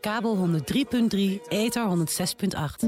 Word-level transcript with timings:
Kabel 0.00 0.36
103.3, 0.36 1.48
ether 1.48 1.88
106.8. 1.88 2.86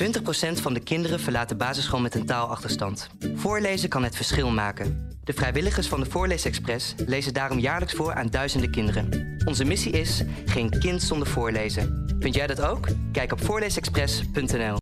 20% 0.00 0.52
van 0.52 0.74
de 0.74 0.80
kinderen 0.80 1.20
verlaat 1.20 1.48
de 1.48 1.54
basisschool 1.54 2.00
met 2.00 2.14
een 2.14 2.26
taalachterstand. 2.26 3.08
Voorlezen 3.34 3.88
kan 3.88 4.02
het 4.02 4.16
verschil 4.16 4.50
maken. 4.50 5.08
De 5.24 5.32
vrijwilligers 5.32 5.88
van 5.88 6.00
de 6.00 6.10
Voorleesexpress 6.10 6.94
lezen 7.06 7.34
daarom 7.34 7.58
jaarlijks 7.58 7.94
voor 7.94 8.14
aan 8.14 8.26
duizenden 8.26 8.70
kinderen. 8.70 9.36
Onze 9.44 9.64
missie 9.64 9.92
is 9.92 10.22
geen 10.44 10.70
kind 10.78 11.02
zonder 11.02 11.28
voorlezen. 11.28 12.14
Vind 12.18 12.34
jij 12.34 12.46
dat 12.46 12.60
ook? 12.60 12.88
Kijk 13.12 13.32
op 13.32 13.44
voorleesexpress.nl. 13.44 14.76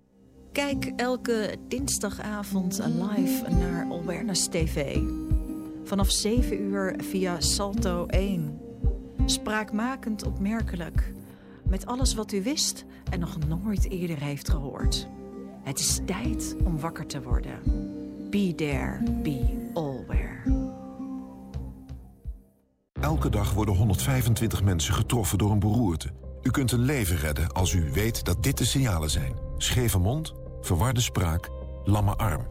Kijk 0.52 0.92
elke 0.96 1.56
dinsdagavond 1.68 2.80
live 2.84 3.50
naar 3.50 3.86
Awareness 3.90 4.48
TV. 4.48 4.98
Vanaf 5.84 6.10
7 6.10 6.62
uur 6.62 6.94
via 6.98 7.40
Salto 7.40 8.06
1. 8.06 8.67
Spraakmakend 9.30 10.26
opmerkelijk. 10.26 11.12
Met 11.64 11.86
alles 11.86 12.14
wat 12.14 12.32
u 12.32 12.42
wist 12.42 12.84
en 13.10 13.20
nog 13.20 13.38
nooit 13.46 13.90
eerder 13.90 14.18
heeft 14.20 14.50
gehoord. 14.50 15.08
Het 15.62 15.78
is 15.78 16.00
tijd 16.06 16.56
om 16.64 16.80
wakker 16.80 17.06
te 17.06 17.22
worden. 17.22 17.60
Be 18.30 18.54
there, 18.56 19.02
be 19.22 19.70
allware. 19.74 20.72
Elke 23.00 23.28
dag 23.30 23.52
worden 23.52 23.74
125 23.74 24.62
mensen 24.62 24.94
getroffen 24.94 25.38
door 25.38 25.50
een 25.50 25.58
beroerte. 25.58 26.10
U 26.42 26.50
kunt 26.50 26.72
een 26.72 26.84
leven 26.84 27.16
redden 27.16 27.52
als 27.52 27.72
u 27.72 27.90
weet 27.92 28.24
dat 28.24 28.42
dit 28.42 28.58
de 28.58 28.64
signalen 28.64 29.10
zijn. 29.10 29.32
Scheve 29.56 29.98
mond, 29.98 30.34
verwarde 30.60 31.00
spraak, 31.00 31.50
lamme 31.84 32.16
arm. 32.16 32.46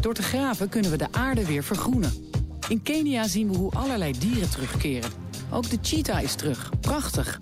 Door 0.00 0.14
te 0.14 0.22
graven 0.22 0.68
kunnen 0.68 0.90
we 0.90 0.96
de 0.96 1.12
aarde 1.12 1.46
weer 1.46 1.64
vergroenen. 1.64 2.12
In 2.68 2.82
Kenia 2.82 3.26
zien 3.26 3.48
we 3.48 3.56
hoe 3.56 3.72
allerlei 3.72 4.12
dieren 4.18 4.50
terugkeren. 4.50 5.21
Ook 5.52 5.70
de 5.70 5.78
cheetah 5.82 6.22
is 6.22 6.34
terug. 6.34 6.70
Prachtig. 6.80 7.38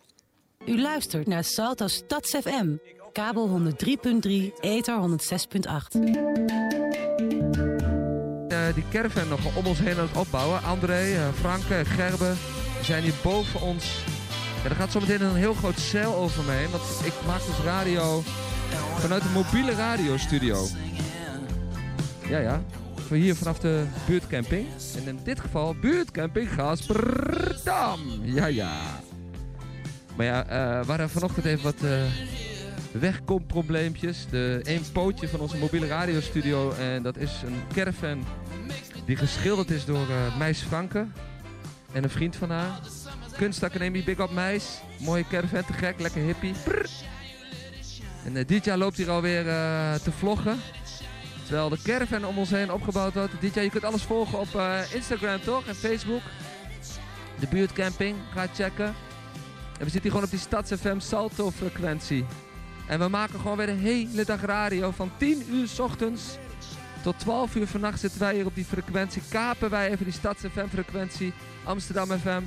U 0.66 0.80
luistert 0.80 1.27
naar 1.27 1.44
Salto 1.44 1.86
Stads 1.86 2.30
FM. 2.30 2.77
Kabel 3.12 3.48
103.3, 3.48 3.52
ether 4.60 5.00
106.8. 5.00 5.06
Uh, 8.48 8.74
die 8.74 8.84
caravan 8.91 9.28
nog 9.28 9.56
om 9.56 9.66
ons 9.66 9.78
heen 9.78 9.98
aan 9.98 10.06
het 10.06 10.16
opbouwen. 10.16 10.62
André, 10.62 11.12
uh, 11.12 11.28
Franke 11.33 11.74
en 11.74 11.86
Gerbe 11.86 12.34
zijn 12.83 13.02
hier 13.02 13.14
boven 13.22 13.61
ons. 13.61 14.05
Ja, 14.62 14.70
er 14.70 14.77
gaat 14.77 14.92
zometeen 14.92 15.22
een 15.22 15.34
heel 15.34 15.55
groot 15.55 15.78
zeil 15.78 16.14
over 16.14 16.45
me 16.45 16.52
heen. 16.52 16.70
Want 16.70 16.83
ik 17.05 17.12
maak 17.27 17.40
dus 17.46 17.64
radio 17.64 18.22
vanuit 18.96 19.22
een 19.22 19.33
mobiele 19.33 19.72
radiostudio. 19.72 20.67
Ja, 22.28 22.39
ja 22.39 22.62
hier 23.14 23.34
vanaf 23.34 23.58
de 23.58 23.84
buurtcamping. 24.06 24.67
En 24.96 25.08
in 25.08 25.18
dit 25.24 25.40
geval 25.40 25.74
buurtcamping 25.74 26.52
Gasperdam. 26.52 28.00
Ja, 28.22 28.46
ja. 28.46 29.00
Maar 30.17 30.27
ja, 30.27 30.44
uh, 30.44 30.80
we 30.80 30.89
hadden 30.89 31.11
vanochtend 31.11 31.45
even 31.45 31.62
wat 31.62 31.83
uh, 31.83 32.02
wegkomprobleempjes. 32.90 34.27
De 34.30 34.61
één 34.64 34.83
pootje 34.92 35.28
van 35.28 35.40
onze 35.40 35.56
mobiele 35.56 35.86
radiostudio. 35.86 36.72
En 36.72 37.02
dat 37.02 37.16
is 37.16 37.42
een 37.46 37.56
caravan 37.74 38.24
die 39.05 39.16
geschilderd 39.16 39.70
is 39.70 39.84
door 39.84 40.08
uh, 40.08 40.39
Meis 40.39 40.61
Franke. 40.61 41.06
En 41.92 42.05
een 42.05 42.11
vriend 42.11 42.36
van 42.36 42.50
haar. 42.50 42.80
Kunstacademie 43.36 44.05
Big 44.05 44.18
Up 44.18 44.30
Meis. 44.30 44.80
Mooie 45.00 45.24
caravan, 45.28 45.64
te 45.64 45.72
gek, 45.72 46.00
lekker 46.00 46.22
hippie. 46.22 46.55
En 48.24 48.36
uh, 48.36 48.45
DJ 48.46 48.70
loopt 48.70 48.96
hier 48.96 49.11
alweer 49.11 49.45
te 50.02 50.12
vloggen. 50.18 50.58
Terwijl 51.46 51.68
de 51.68 51.79
caravan 51.83 52.24
om 52.24 52.39
ons 52.39 52.51
heen 52.51 52.73
opgebouwd 52.73 53.14
wordt. 53.14 53.33
Jaar, 53.55 53.64
je 53.64 53.70
kunt 53.70 53.84
alles 53.84 54.02
volgen 54.02 54.39
op 54.39 54.48
uh, 54.57 54.95
Instagram 54.95 55.40
toch? 55.40 55.67
En 55.67 55.74
Facebook. 55.74 56.23
De 57.39 57.46
buurtcamping, 57.46 58.17
ga 58.34 58.46
checken. 58.55 58.95
En 59.79 59.84
we 59.84 59.90
zitten 59.90 60.02
hier 60.02 60.11
gewoon 60.11 60.24
op 60.24 60.30
die 60.30 60.40
Stads 60.40 60.73
FM 60.73 60.98
Salto 60.98 61.51
frequentie. 61.51 62.24
En 62.86 62.98
we 62.98 63.08
maken 63.08 63.40
gewoon 63.40 63.57
weer 63.57 63.67
de 63.67 63.73
hele 63.73 64.24
dag 64.24 64.40
radio. 64.40 64.90
Van 64.90 65.11
10 65.17 65.42
uur 65.51 65.68
s 65.68 65.79
ochtends 65.79 66.23
tot 67.02 67.18
12 67.18 67.55
uur 67.55 67.67
vannacht 67.67 68.01
zitten 68.01 68.20
wij 68.20 68.34
hier 68.34 68.46
op 68.46 68.55
die 68.55 68.64
frequentie. 68.64 69.23
Kapen 69.28 69.70
wij 69.70 69.90
even 69.90 70.05
die 70.05 70.14
Stads 70.14 70.42
FM 70.52 70.67
frequentie. 70.73 71.33
Amsterdam 71.64 72.18
FM. 72.18 72.42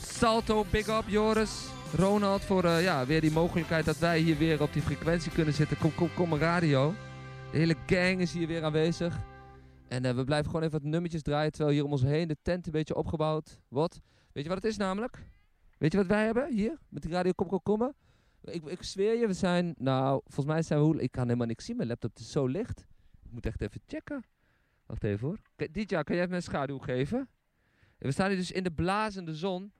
Salto, 0.00 0.66
big 0.70 0.88
up 0.88 1.04
Joris. 1.06 1.50
Ronald 1.96 2.44
voor 2.44 2.64
uh, 2.64 2.82
ja, 2.82 3.06
weer 3.06 3.20
die 3.20 3.32
mogelijkheid 3.32 3.84
dat 3.84 3.98
wij 3.98 4.18
hier 4.18 4.38
weer 4.38 4.62
op 4.62 4.72
die 4.72 4.82
frequentie 4.82 5.32
kunnen 5.32 5.54
zitten. 5.54 5.78
Kom, 5.78 5.94
kom, 5.94 6.10
kom 6.14 6.34
radio. 6.34 6.94
De 7.50 7.58
hele 7.58 7.76
gang 7.86 8.20
is 8.20 8.32
hier 8.32 8.46
weer 8.46 8.64
aanwezig. 8.64 9.20
En 9.88 10.04
uh, 10.04 10.14
we 10.14 10.24
blijven 10.24 10.46
gewoon 10.46 10.62
even 10.62 10.80
wat 10.80 10.90
nummertjes 10.90 11.22
draaien. 11.22 11.52
Terwijl 11.52 11.74
hier 11.74 11.84
om 11.84 11.90
ons 11.90 12.02
heen 12.02 12.28
de 12.28 12.36
tent 12.42 12.66
een 12.66 12.72
beetje 12.72 12.94
opgebouwd 12.94 13.60
wordt. 13.68 14.00
Weet 14.32 14.42
je 14.42 14.48
wat 14.48 14.62
het 14.62 14.70
is 14.70 14.76
namelijk? 14.76 15.26
Weet 15.78 15.92
je 15.92 15.98
wat 15.98 16.06
wij 16.06 16.24
hebben 16.24 16.52
hier? 16.52 16.78
Met 16.88 17.02
die 17.02 17.10
radio 17.10 17.32
Kom 17.32 17.62
Komen? 17.62 17.94
Ik, 18.40 18.64
ik 18.64 18.82
zweer 18.82 19.18
je, 19.18 19.26
we 19.26 19.32
zijn... 19.32 19.74
Nou, 19.78 20.20
volgens 20.24 20.46
mij 20.46 20.62
zijn 20.62 20.90
we... 20.90 21.02
Ik 21.02 21.10
kan 21.10 21.24
helemaal 21.24 21.46
niks 21.46 21.64
zien. 21.64 21.76
Mijn 21.76 21.88
laptop 21.88 22.18
is 22.18 22.30
zo 22.30 22.46
licht. 22.46 22.86
Ik 23.22 23.30
moet 23.30 23.46
echt 23.46 23.60
even 23.60 23.80
checken. 23.86 24.24
Wacht 24.86 25.04
even 25.04 25.26
hoor. 25.26 25.38
DJ, 25.72 26.02
kan 26.02 26.16
jij 26.16 26.30
een 26.30 26.42
schaduw 26.42 26.78
geven? 26.78 27.18
En 27.98 28.06
we 28.06 28.10
staan 28.10 28.28
hier 28.28 28.36
dus 28.36 28.52
in 28.52 28.62
de 28.62 28.72
blazende 28.72 29.34
zon. 29.34 29.72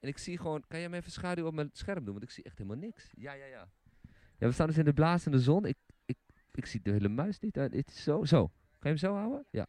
En 0.00 0.08
ik 0.08 0.18
zie 0.18 0.36
gewoon... 0.36 0.64
Kan 0.68 0.80
jij 0.80 0.88
me 0.88 0.96
even 0.96 1.12
schaduw 1.12 1.46
op 1.46 1.54
mijn 1.54 1.70
scherm 1.72 2.04
doen? 2.04 2.12
Want 2.12 2.24
ik 2.24 2.30
zie 2.30 2.44
echt 2.44 2.58
helemaal 2.58 2.78
niks. 2.78 3.12
Ja, 3.16 3.32
ja, 3.32 3.44
ja. 3.44 3.68
Ja, 4.38 4.46
we 4.46 4.52
staan 4.52 4.66
dus 4.66 4.78
in 4.78 4.84
de 4.84 4.92
blazende 4.92 5.40
zon. 5.40 5.64
Ik 5.64 5.76
ik 6.60 6.66
zie 6.66 6.80
de 6.82 6.90
hele 6.90 7.08
muis 7.08 7.38
niet. 7.38 7.54
Het 7.54 7.74
is 7.74 8.02
zo, 8.02 8.24
zo. 8.24 8.46
Kan 8.46 8.52
je 8.78 8.88
hem 8.88 8.96
zo 8.96 9.14
houden? 9.14 9.44
Ja. 9.50 9.66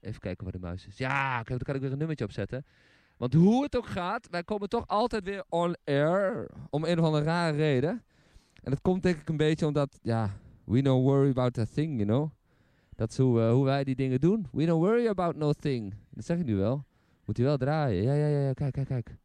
Even 0.00 0.20
kijken 0.20 0.44
waar 0.44 0.52
de 0.52 0.58
muis 0.58 0.86
is. 0.86 0.98
Ja, 0.98 1.42
dan 1.42 1.58
kan 1.58 1.74
ik 1.74 1.80
weer 1.80 1.92
een 1.92 1.98
nummertje 1.98 2.24
opzetten. 2.24 2.64
Want 3.16 3.34
hoe 3.34 3.62
het 3.62 3.76
ook 3.76 3.86
gaat, 3.86 4.28
wij 4.30 4.44
komen 4.44 4.68
toch 4.68 4.86
altijd 4.88 5.24
weer 5.24 5.44
on 5.48 5.76
air. 5.84 6.50
Om 6.70 6.84
een 6.84 6.98
of 6.98 7.04
andere 7.04 7.24
rare 7.24 7.56
reden. 7.56 8.02
En 8.62 8.70
dat 8.70 8.80
komt 8.80 9.02
denk 9.02 9.20
ik 9.20 9.28
een 9.28 9.36
beetje 9.36 9.66
omdat, 9.66 9.98
ja, 10.02 10.30
we 10.64 10.82
don't 10.82 11.04
worry 11.04 11.28
about 11.28 11.58
a 11.58 11.64
thing, 11.64 11.94
you 11.94 12.04
know. 12.04 12.30
Dat 12.94 13.10
is 13.10 13.18
hoe, 13.18 13.40
uh, 13.40 13.50
hoe 13.50 13.64
wij 13.64 13.84
die 13.84 13.94
dingen 13.94 14.20
doen. 14.20 14.46
We 14.52 14.64
don't 14.64 14.82
worry 14.84 15.06
about 15.06 15.36
no 15.36 15.52
thing. 15.52 15.94
Dat 16.10 16.24
zeg 16.24 16.38
ik 16.38 16.44
nu 16.44 16.56
wel. 16.56 16.84
Moet 17.24 17.36
hij 17.36 17.46
wel 17.46 17.56
draaien. 17.56 18.02
Ja, 18.02 18.14
ja, 18.14 18.26
ja, 18.26 18.52
kijk, 18.52 18.72
kijk, 18.72 18.86
kijk. 18.86 19.16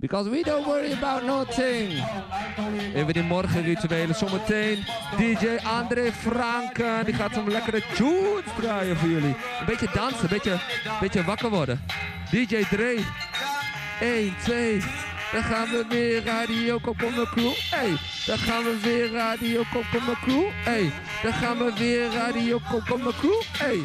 Because 0.00 0.30
we 0.30 0.42
don't 0.42 0.66
worry 0.66 0.92
about 0.92 1.24
nothing. 1.24 2.02
Even 2.94 3.12
die 3.12 3.22
morgenrituelen. 3.22 4.14
Zometeen 4.14 4.84
DJ 5.16 5.46
André 5.62 6.12
Franken. 6.12 7.04
Die 7.04 7.14
gaat 7.14 7.34
zo'n 7.34 7.50
lekkere 7.50 7.82
tunes 7.94 8.44
draaien 8.60 8.96
voor 8.96 9.08
jullie. 9.08 9.36
Een 9.60 9.66
beetje 9.66 9.88
dansen, 9.94 10.22
een 10.22 10.28
beetje, 10.28 10.58
beetje 11.00 11.24
wakker 11.24 11.50
worden. 11.50 11.80
DJ 12.30 12.64
Dre. 12.70 12.98
1, 14.00 14.34
2. 14.42 14.82
Dan 15.32 15.42
gaan 15.42 15.68
we 15.68 15.84
weer 15.88 16.24
Radio 16.24 16.78
Komkommer 16.78 17.28
Crew. 17.28 17.52
Hey, 17.70 17.96
dan 18.26 18.38
gaan 18.38 18.64
we 18.64 18.78
weer 18.82 19.10
Radio 19.10 19.62
Komkommer 19.72 20.18
Crew. 20.22 20.48
Hey, 20.64 20.92
dan 21.22 21.32
gaan 21.32 21.58
we 21.58 21.72
weer 21.78 22.10
Radio 22.10 22.58
Komkommer 22.70 23.14
Crew. 23.14 23.42
Hey. 23.58 23.80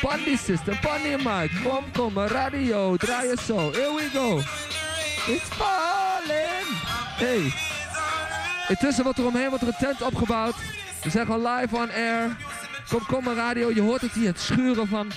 Pandy 0.00 0.36
System, 0.36 0.76
Pandy 0.80 1.16
Mike, 1.16 1.62
Komkommer 1.62 2.30
Radio, 2.30 2.96
draai 2.96 3.28
je 3.28 3.36
zo. 3.46 3.72
Here 3.72 3.94
we 3.94 4.08
go. 4.12 4.40
It's. 5.28 5.48
Hey. 7.18 7.52
Intussen 8.68 9.04
wordt 9.04 9.18
er 9.18 9.26
omheen 9.26 9.48
wordt 9.48 9.64
een 9.64 9.74
tent 9.78 10.02
opgebouwd. 10.02 10.54
We 11.02 11.10
zijn 11.10 11.26
gewoon 11.26 11.54
live 11.54 11.76
on 11.76 11.90
air. 11.90 12.36
Kom, 12.88 13.06
kom 13.06 13.24
maar 13.24 13.34
radio. 13.34 13.70
Je 13.70 13.80
hoort 13.80 14.00
het 14.00 14.12
hier. 14.12 14.26
Het 14.26 14.40
schuren 14.40 14.88
van 14.88 15.10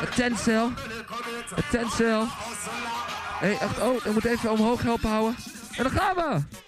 het 0.00 0.14
tentcel. 0.14 0.70
Het 1.54 1.70
tentcel. 1.70 2.26
Hey, 3.40 3.58
echt, 3.58 3.80
oh, 3.80 3.94
ik 4.04 4.12
moet 4.12 4.24
even 4.24 4.50
omhoog 4.50 4.82
helpen 4.82 5.08
houden. 5.08 5.36
En 5.76 5.82
dan 5.82 5.92
gaan 5.92 6.14
we. 6.14 6.58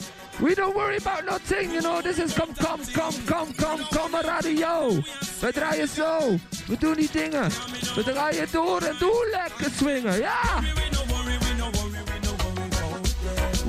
We 0.46 0.54
don't 0.54 0.74
worry 0.74 0.96
about 0.96 1.24
nothing, 1.24 1.70
you 1.70 1.80
know. 1.80 2.00
This 2.00 2.18
is 2.18 2.34
come, 2.34 2.52
come, 2.54 2.82
come, 2.92 3.12
come, 3.24 3.54
come, 3.54 3.86
come 3.90 4.20
radio. 4.20 5.02
We 5.40 5.52
draaien 5.52 5.88
zo. 5.88 6.38
We 6.66 6.76
doen 6.78 6.94
die 6.94 7.10
dingen. 7.12 7.50
We 7.94 8.02
draaien 8.04 8.48
door 8.50 8.80
en 8.80 8.96
door 8.98 9.28
lekker 9.30 9.70
swingen, 9.76 10.18
ja. 10.18 10.60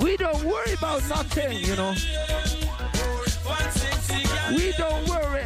We 0.04 0.18
don't 0.18 0.44
worry 0.44 0.74
about 0.74 1.08
nothing, 1.08 1.60
you 1.60 1.78
know. 1.78 1.96
We 4.50 4.74
don't 4.74 5.08
worry. 5.08 5.46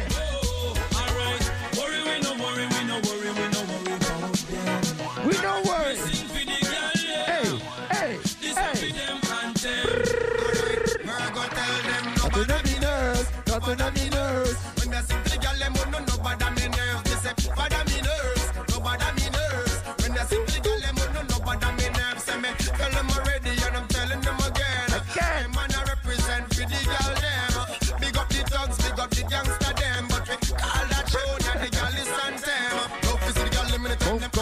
We 5.24 5.32
don't 5.34 5.64
worry. 5.64 5.94
Hey, 7.24 7.58
hey, 7.92 8.18
hey. 8.56 8.92
Nothing 12.16 12.50
on 12.50 12.64
me 12.64 12.78
nerves, 12.80 13.30
nothing 13.46 13.80
on 13.80 13.94
me 13.94 14.08
nerves. 14.10 14.56
When 14.84 14.92
I 14.92 15.00
sing 15.02 15.22
the 15.22 15.38
girl, 15.40 15.58
them 15.58 15.72
would 15.74 15.90
not 15.92 16.08
know 16.08 16.18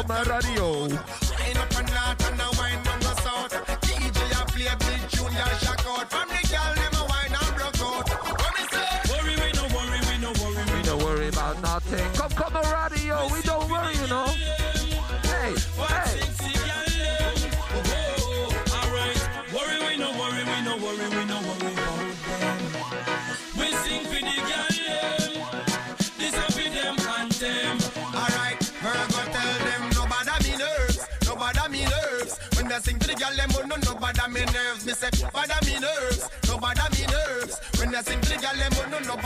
time, 0.07 0.25
Kom, 0.25 0.27
them 0.27 0.27
kom 0.27 0.27
maar 0.27 0.27
radio. 0.27 0.81
Wine 0.81 1.59
up 1.59 1.77
and 1.79 1.91
out 1.91 2.31
and 2.31 2.41
a 2.41 2.57
wine 2.57 2.83
down 2.83 3.01
the 3.01 3.15
south. 3.23 3.53
DJ 3.81 4.19
a 4.33 4.45
play 4.45 4.75
big 4.79 5.09
tune, 5.11 5.76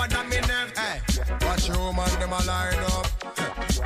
Hey, 0.01 1.01
watch 1.43 1.69
your 1.69 1.93
man 1.93 2.09
them 2.19 2.33
a 2.33 2.43
line 2.47 2.79
up. 2.97 3.07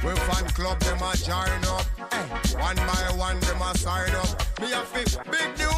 We 0.05 0.15
fan 0.15 0.47
club 0.51 0.79
them 0.79 1.03
a 1.03 1.17
join 1.17 1.65
up. 1.65 1.87
Hey, 2.13 2.55
one 2.55 2.77
by 2.77 3.17
one 3.17 3.41
them 3.41 3.61
a 3.61 3.77
sign 3.77 4.15
up. 4.15 4.61
Me 4.61 4.73
a 4.73 4.81
fi 4.83 5.03
big 5.29 5.57
the 5.57 5.74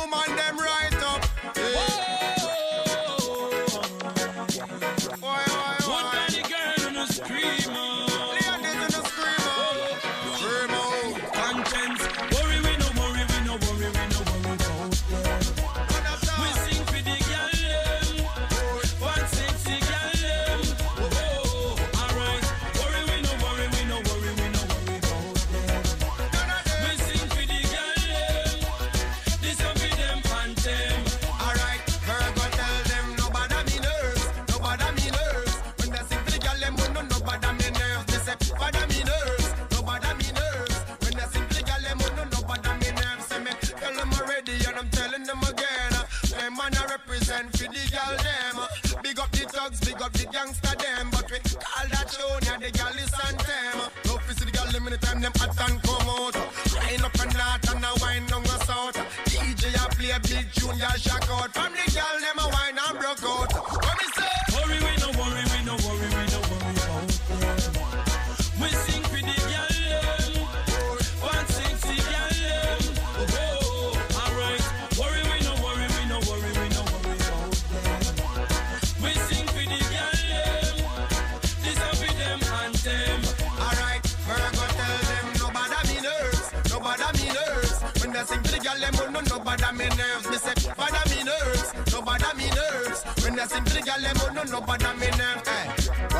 them 55.27 55.49
hot 55.49 55.71
and 55.71 55.83
come 55.83 56.09
out. 56.09 56.37
Wine 56.75 57.05
up 57.05 57.21
and 57.21 57.37
out 57.37 57.75
and 57.75 57.85
a 57.85 57.91
wine 58.01 58.27
down 58.27 58.43
the 58.43 58.59
south. 58.65 58.97
DJ 59.27 59.75
a 59.75 59.89
play 59.95 60.11
a 60.11 60.21
big 60.21 60.47
junior 60.53 60.95
shock 60.97 61.27
out. 61.31 61.53
From 61.53 61.73
the 61.73 61.85
girl 61.91 62.17
them 62.21 62.36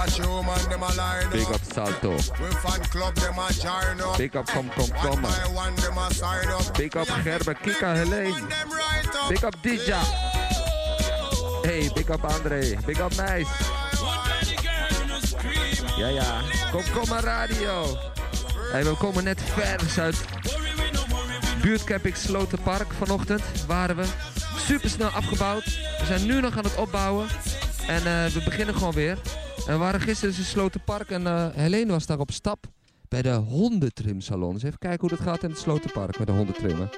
watch 0.07 0.19
your 0.19 0.43
man 0.45 0.69
them 0.69 0.83
a 0.83 0.95
line 0.95 1.31
Big 1.31 1.51
up. 1.51 1.61
Salto. 1.65 2.13
We 2.13 2.51
fan 2.63 2.81
club 2.91 3.15
them 3.15 3.39
a 3.39 3.53
join 3.53 4.01
up. 4.01 4.19
Big 4.19 4.37
up 4.37 4.47
Kom 4.47 4.71
Kom 4.71 4.91
one 5.55 5.75
them 5.77 5.99
a 5.99 6.09
up. 6.55 6.77
Big 6.77 6.97
up 6.97 7.09
Gerber 7.25 7.55
Kika 7.55 7.95
Helene. 7.95 8.49
Big 9.29 9.45
up 9.45 9.57
Dija. 9.63 10.01
Hey, 11.65 11.91
big 11.95 12.11
up 12.11 12.23
André. 12.23 12.77
Big 12.87 13.01
up 13.01 13.17
Meis. 13.17 13.49
Ja, 15.97 16.09
ja. 16.09 16.41
Kom, 16.71 17.13
radio. 17.21 17.99
Hey, 18.73 18.85
we 18.85 18.97
komen 18.97 19.25
net 19.25 19.41
vers 19.43 19.99
uit 19.99 20.17
buurtcamping 21.63 22.17
Slotenpark 22.17 22.93
vanochtend. 22.99 23.43
Waren 23.67 23.97
we. 23.97 24.05
Super 24.59 24.91
snel 24.91 25.09
afgebouwd. 25.09 25.65
We 25.65 26.05
zijn 26.07 26.27
nu 26.27 26.41
nog 26.41 26.57
aan 26.57 26.65
het 26.65 26.75
opbouwen. 26.75 27.29
En 27.87 27.97
eh, 28.07 28.27
we 28.27 28.43
beginnen 28.45 28.75
gewoon 28.75 28.93
weer. 28.93 29.19
En 29.67 29.73
we 29.73 29.77
waren 29.79 30.01
gisteren 30.01 30.31
dus 30.31 30.39
in 30.39 30.51
Slotenpark 30.51 31.11
en 31.11 31.27
eh 31.27 31.47
Helene 31.53 31.93
was 31.93 32.07
daar 32.07 32.19
op 32.19 32.31
stap 32.31 32.67
bij 33.09 33.23
de 33.23 33.35
hondentrimsalon. 33.35 34.53
Dus 34.53 34.63
even 34.63 34.79
kijken 34.79 35.01
hoe 35.01 35.17
dat 35.19 35.27
gaat 35.27 35.43
in 35.43 35.51
het 35.51 35.59
Slotenpark 35.59 36.19
met 36.19 36.27
de 36.27 36.33
hondentrimmen. 36.33 36.91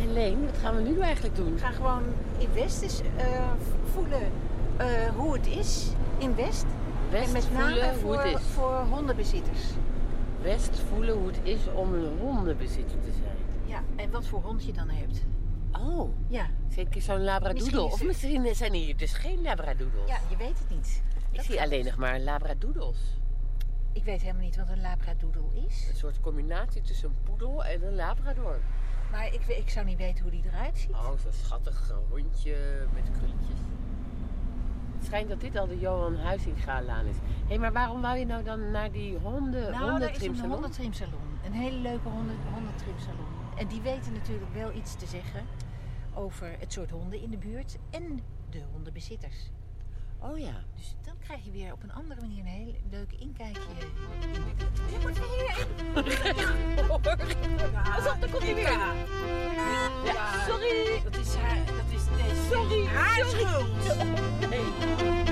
Helene, 0.00 0.44
wat 0.44 0.58
gaan 0.60 0.76
we 0.76 0.82
nu 0.90 1.00
eigenlijk 1.00 1.36
doen? 1.36 1.54
We 1.54 1.60
gaan 1.60 1.72
gewoon 1.72 2.02
in 2.38 2.48
West 2.54 2.82
eens 2.82 3.00
eh, 3.16 3.50
voelen 3.92 4.30
eh, 4.76 4.86
hoe 5.16 5.32
het 5.32 5.46
is 5.46 5.86
in 6.18 6.34
West. 6.34 6.64
West 7.10 7.26
en 7.26 7.32
met 7.32 7.52
name 7.52 7.94
voelen 7.94 8.00
hoe 8.02 8.16
het 8.18 8.40
is. 8.40 8.46
voor 8.46 8.78
hondenbezitters. 8.90 9.62
West 10.42 10.80
voelen 10.88 11.14
hoe 11.16 11.26
het 11.26 11.40
is 11.42 11.60
om 11.74 11.94
een 11.94 12.18
hondenbezitter 12.18 13.00
te 13.00 13.10
zijn. 13.22 13.36
Ja, 13.64 13.82
en 13.96 14.10
wat 14.10 14.26
voor 14.26 14.40
hond 14.42 14.64
je 14.64 14.72
dan 14.72 14.88
hebt. 14.88 15.24
Oh, 15.72 16.10
Ja, 16.28 16.46
zeker 16.68 17.02
zo'n 17.02 17.24
labradoodle. 17.24 17.82
Of 17.82 18.02
misschien 18.04 18.54
zijn 18.54 18.72
hier 18.72 18.96
dus 18.96 19.12
geen 19.12 19.42
labradoodles. 19.42 20.08
ja 20.08 20.18
je 20.30 20.36
weet 20.36 20.58
het 20.58 20.70
niet. 20.70 21.02
Ik 21.30 21.36
Dat 21.36 21.44
zie 21.44 21.60
alleen 21.60 21.84
nog 21.84 21.96
maar 21.96 22.20
labradoodles. 22.20 22.96
Ik 23.92 24.04
weet 24.04 24.20
helemaal 24.20 24.42
niet 24.42 24.56
wat 24.56 24.68
een 24.68 24.80
labradoodle 24.80 25.42
is. 25.66 25.86
Een 25.90 25.96
soort 25.96 26.20
combinatie 26.20 26.82
tussen 26.82 27.08
een 27.08 27.16
poedel 27.22 27.64
en 27.64 27.82
een 27.86 27.94
labrador. 27.94 28.58
Maar 29.10 29.26
ik, 29.34 29.46
ik 29.46 29.70
zou 29.70 29.86
niet 29.86 29.96
weten 29.98 30.22
hoe 30.22 30.30
die 30.30 30.42
eruit 30.52 30.78
ziet. 30.78 30.90
Oh, 30.90 31.10
zo'n 31.22 31.32
schattig 31.32 31.92
hondje 32.08 32.56
met 32.94 33.10
krulletjes. 33.10 33.58
Het 34.98 35.06
schijnt 35.06 35.28
dat 35.28 35.40
dit 35.40 35.56
al 35.56 35.66
de 35.66 35.78
Johan 35.78 36.16
Huizinga-laan 36.16 37.06
is. 37.06 37.16
Hé, 37.48 37.58
maar 37.58 37.72
waarom 37.72 38.00
wou 38.00 38.18
je 38.18 38.26
nou 38.26 38.44
dan 38.44 38.70
naar 38.70 38.92
die 38.92 39.16
honden, 39.16 39.70
nou, 39.70 39.98
daar 39.98 40.10
is 40.10 40.22
een 40.22 40.26
hondentrimsalon? 40.26 40.50
hondentrimsalon. 40.50 41.20
Een 41.44 41.52
hele 41.52 41.76
leuke 41.76 42.08
honden, 42.08 42.36
hondentrimsalon. 42.52 43.26
En 43.56 43.66
die 43.66 43.80
weten 43.80 44.12
natuurlijk 44.12 44.54
wel 44.54 44.72
iets 44.72 44.94
te 44.96 45.06
zeggen 45.06 45.44
over 46.14 46.54
het 46.58 46.72
soort 46.72 46.90
honden 46.90 47.22
in 47.22 47.30
de 47.30 47.36
buurt 47.36 47.78
en 47.90 48.20
de 48.50 48.62
hondenbezitters. 48.72 49.50
Oh 50.20 50.38
ja. 50.38 50.62
Dus 50.76 50.94
dan 51.04 51.14
krijg 51.18 51.44
je 51.44 51.50
weer 51.50 51.72
op 51.72 51.82
een 51.82 51.92
andere 51.92 52.20
manier 52.20 52.38
een 52.38 52.46
heel 52.46 52.74
leuk 52.90 53.12
inkijkje. 53.18 53.60
Je 54.90 54.98
moet 55.02 55.18
weer 55.18 55.66
Pas 56.76 56.96
op, 56.96 57.02
daar 58.20 58.30
komt 58.30 58.42
hij 58.42 58.54
weer. 58.54 58.70
Ja, 60.04 60.44
sorry. 60.46 61.02
Dat 61.04 61.16
is 61.16 61.34
haar, 61.34 61.56
dat 61.66 61.90
is 61.90 62.04
deze. 62.04 62.42
Sorry. 62.50 62.86
Haar 62.86 63.24
sorry. 63.24 63.46
schuld. 63.46 63.96
Nee. 64.50 64.66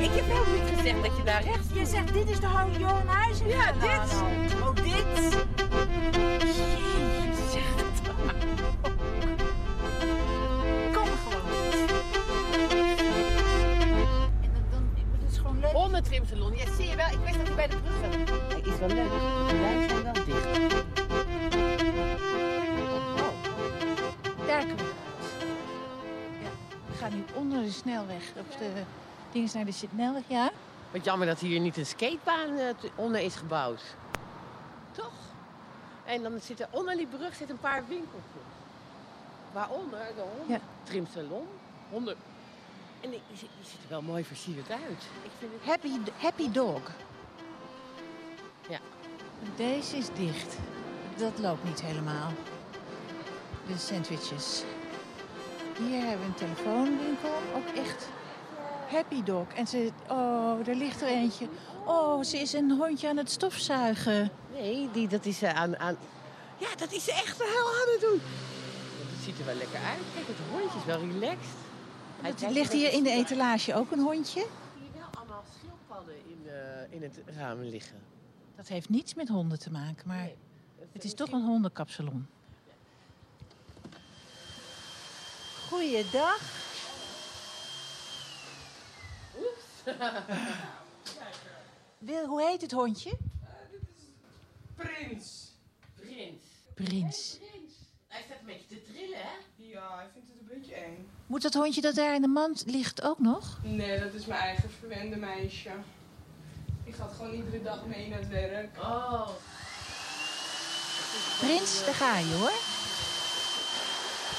Ik 0.05 0.13
heb 0.15 0.25
helemaal 0.25 0.53
niet 0.53 0.77
gezegd 0.77 1.03
dat 1.03 1.17
je 1.17 1.23
naar 1.25 1.43
rechts 1.43 1.67
Je 1.75 1.87
zegt, 1.87 2.13
dit 2.13 2.31
is 2.31 2.41
de 2.41 2.49
Johan 2.79 3.07
Huizing. 3.07 3.53
Ja, 3.53 3.73
dit. 3.73 4.13
Oh, 4.63 4.75
dit. 4.75 5.47
Ja, 16.17 16.75
zie 16.75 16.89
je 16.89 16.97
wel. 16.97 17.07
Ik 17.07 17.19
wist 17.25 17.37
dat 17.37 17.47
hij 17.47 17.57
bij 17.57 17.69
de 17.69 17.77
brug 17.77 17.95
zat. 18.01 18.15
Hij 18.49 18.61
is 18.61 18.79
wel 18.79 18.89
leuk. 18.89 19.11
De 19.49 19.57
lijnen 19.61 19.89
zijn 19.89 20.03
wel 20.03 20.13
dicht. 20.13 20.45
Daar 24.47 24.65
kunnen 24.65 24.77
we 24.77 24.83
uit. 24.83 25.45
Ja, 26.43 26.51
we 26.87 26.97
gaan 26.97 27.15
nu 27.15 27.25
onder 27.35 27.63
de 27.63 27.71
snelweg. 27.71 28.33
Op 28.37 28.59
de 28.59 28.73
dingen 29.33 29.51
naar 29.55 29.65
de 29.65 29.73
snelweg, 29.73 30.23
ja. 30.27 30.51
Wat 30.91 31.05
jammer 31.05 31.27
dat 31.27 31.41
hier 31.41 31.61
niet 31.61 31.77
een 31.77 31.87
skatebaan 31.87 32.57
eh, 32.59 32.75
onder 32.95 33.21
is 33.21 33.35
gebouwd. 33.35 33.83
Toch? 34.93 35.15
En 36.05 36.23
dan 36.23 36.41
zit 36.41 36.61
er 36.61 36.69
onder 36.71 36.97
die 36.97 37.07
brug 37.07 37.35
zit 37.35 37.51
een 37.51 37.61
paar 37.61 37.83
winkeltjes. 37.89 38.43
Waaronder 39.53 40.07
de 40.17 40.25
hondentrimsalon. 40.37 41.47
Honden. 41.91 42.17
En 43.01 43.11
die, 43.11 43.21
die, 43.29 43.37
zit- 43.37 43.49
die 43.61 43.71
ziet 43.71 43.83
er 43.83 43.89
wel 43.89 44.03
mooi 44.03 44.25
versierd 44.25 44.71
uit. 44.71 45.03
Ik 45.23 45.31
vind 45.39 45.53
het... 45.53 45.65
Happy, 45.65 45.91
happy 46.17 46.51
Dog. 46.51 46.81
Ja. 48.69 48.79
Deze 49.57 49.97
is 49.97 50.07
dicht. 50.15 50.57
Dat 51.17 51.39
loopt 51.39 51.65
niet 51.65 51.83
helemaal. 51.83 52.33
De 53.67 53.79
sandwiches. 53.79 54.63
Hier 55.79 56.01
hebben 56.01 56.19
we 56.19 56.25
een 56.27 56.35
telefoonwinkel. 56.35 57.31
Ook 57.57 57.77
echt 57.77 58.09
Happy 58.91 59.23
Dog. 59.23 59.47
En 59.55 59.67
ze... 59.67 59.93
Oh, 60.09 60.65
daar 60.65 60.75
ligt 60.75 61.03
er 61.03 61.09
eentje. 61.09 61.49
Oh, 61.85 62.23
ze 62.23 62.39
is 62.39 62.53
een 62.53 62.71
hondje 62.71 63.09
aan 63.09 63.17
het 63.17 63.31
stofzuigen. 63.31 64.31
Nee, 64.53 64.89
die, 64.93 65.09
dat 65.09 65.25
is 65.25 65.39
ze 65.39 65.53
aan, 65.53 65.79
aan... 65.79 65.97
Ja, 66.59 66.69
dat 66.77 66.93
is 66.93 67.05
ze 67.05 67.13
echt 67.13 67.37
wel 67.37 67.49
aan 67.49 67.93
het 67.93 68.01
doen. 68.01 68.21
Dat 69.13 69.25
ziet 69.25 69.39
er 69.39 69.45
wel 69.45 69.55
lekker 69.55 69.81
uit. 69.81 69.99
Kijk, 70.15 70.27
het 70.27 70.37
hondje 70.51 70.79
is 70.79 70.85
wel 70.85 70.99
relaxed. 70.99 71.65
Het 72.23 72.51
ligt 72.51 72.73
hier 72.73 72.93
in 72.93 73.03
de 73.03 73.11
etalage 73.11 73.75
ook 73.75 73.91
een 73.91 74.01
hondje. 74.01 74.47
Hier 74.79 74.93
wel 74.95 75.09
allemaal 75.15 75.45
schildpadden 75.59 76.15
in, 76.27 76.49
eh, 76.49 76.93
in 76.93 77.03
het 77.03 77.21
raam 77.37 77.61
liggen. 77.61 77.97
Dat 78.57 78.69
heeft 78.69 78.89
niets 78.89 79.15
met 79.15 79.29
honden 79.29 79.59
te 79.59 79.71
maken, 79.71 80.09
maar 80.09 80.17
Nee, 80.17 80.37
het 80.93 81.05
is 81.05 81.15
toch 81.15 81.33
een 81.33 81.45
hondenkapsalon. 81.45 82.27
Goeiedag. 85.69 86.41
Wil, 91.99 92.27
hoe 92.27 92.43
heet 92.43 92.61
het 92.61 92.73
hondje? 92.73 93.19
Prins. 93.87 94.05
Prins. 94.75 95.55
Prins. 95.95 96.45
Prins. 96.75 97.39
Hij 98.17 98.25
staat 98.25 98.41
een 98.41 98.47
beetje 98.47 98.69
te 98.69 98.93
trillen, 98.93 99.19
hè? 99.19 99.35
Ja, 99.57 99.97
hij 99.97 100.07
vindt 100.13 100.29
het 100.29 100.39
een 100.41 100.61
beetje 100.61 100.75
eng. 100.75 101.09
Moet 101.27 101.43
dat 101.43 101.55
hondje 101.55 101.81
dat 101.81 101.95
daar 101.95 102.15
in 102.15 102.21
de 102.21 102.29
mand 102.29 102.63
ligt 102.67 103.03
ook 103.03 103.19
nog? 103.19 103.59
Nee, 103.63 104.01
dat 104.01 104.13
is 104.15 104.27
mijn 104.27 104.41
eigen 104.41 104.71
verwende 104.79 105.17
meisje. 105.17 105.71
Die 106.85 106.93
gaat 106.93 107.13
gewoon 107.17 107.33
iedere 107.33 107.63
dag 107.63 107.87
mee 107.87 108.09
naar 108.09 108.19
het 108.19 108.29
werk. 108.29 108.79
Oh. 108.79 109.29
Prins, 111.41 111.85
daar 111.85 111.95
ga 111.95 112.19
je 112.19 112.35
hoor. 112.35 112.53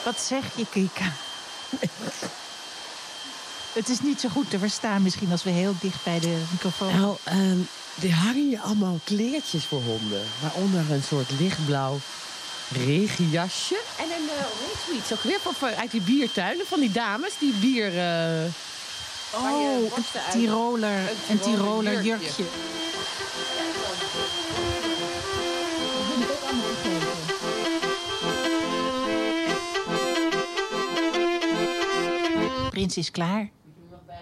Wat 0.06 0.20
zeg 0.20 0.56
je, 0.56 0.70
Kika? 0.70 1.12
Het 3.74 3.90
is 3.90 4.02
niet 4.02 4.20
zo 4.20 4.30
goed 4.30 4.50
te 4.50 4.60
verstaan 4.60 5.02
misschien 5.02 5.32
als 5.32 5.44
we 5.44 5.50
heel 5.50 5.76
dicht 5.82 6.04
bij 6.04 6.20
de 6.20 6.46
microfoon... 6.52 6.96
Nou, 6.96 7.18
ehm 7.24 7.60
er 8.02 8.14
hangen 8.14 8.48
hier 8.48 8.60
allemaal 8.60 9.00
kleertjes 9.04 9.66
voor 9.66 9.82
honden. 9.82 10.24
Waaronder 10.42 10.92
een 10.92 11.04
soort 11.04 11.32
lichtblauw 11.40 12.00
regenjasje. 12.72 13.82
En 14.00 14.04
een, 14.06 14.24
uh, 14.24 14.30
hoe 14.30 14.68
heet 14.68 14.84
zoiets? 14.88 15.14
Ook 15.14 15.22
weer 15.22 15.40
van, 15.40 15.70
uit 15.70 15.92
die 15.92 16.02
biertuinen 16.02 16.66
van 16.66 16.80
die 16.80 16.92
dames 16.92 17.38
die 17.40 17.54
bier... 17.54 17.86
eh, 17.86 18.46
je 18.46 18.50
Oh, 19.36 19.98
een 19.98 20.04
Tiroler, 20.32 21.00
Een 21.00 21.08
een 21.30 21.40
Tiroler 21.40 22.02
jurkje. 22.04 22.44
Prins 32.70 32.98
is 32.98 33.12
klaar. 33.12 33.50
Hij 34.06 34.20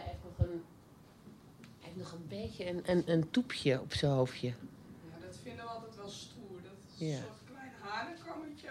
heeft 1.80 1.98
nog 1.98 2.12
een 2.12 2.28
beetje 2.28 2.70
een, 2.70 2.82
een, 2.86 3.04
een 3.06 3.30
toepje 3.32 3.82
op 3.82 3.94
zijn 3.94 4.12
hoofdje. 4.12 4.48
Ja, 4.48 5.25
dat 5.25 5.38
vinden 5.44 5.66
we 5.66 5.72
altijd 5.72 5.96
wel 5.96 6.10
stoer. 6.10 6.60
Dat 6.64 6.72
is 6.98 7.08
Ja. 7.08 7.14
een 7.16 7.22
soort 7.24 7.42
klein 7.52 7.72
harenkammetje. 7.82 8.68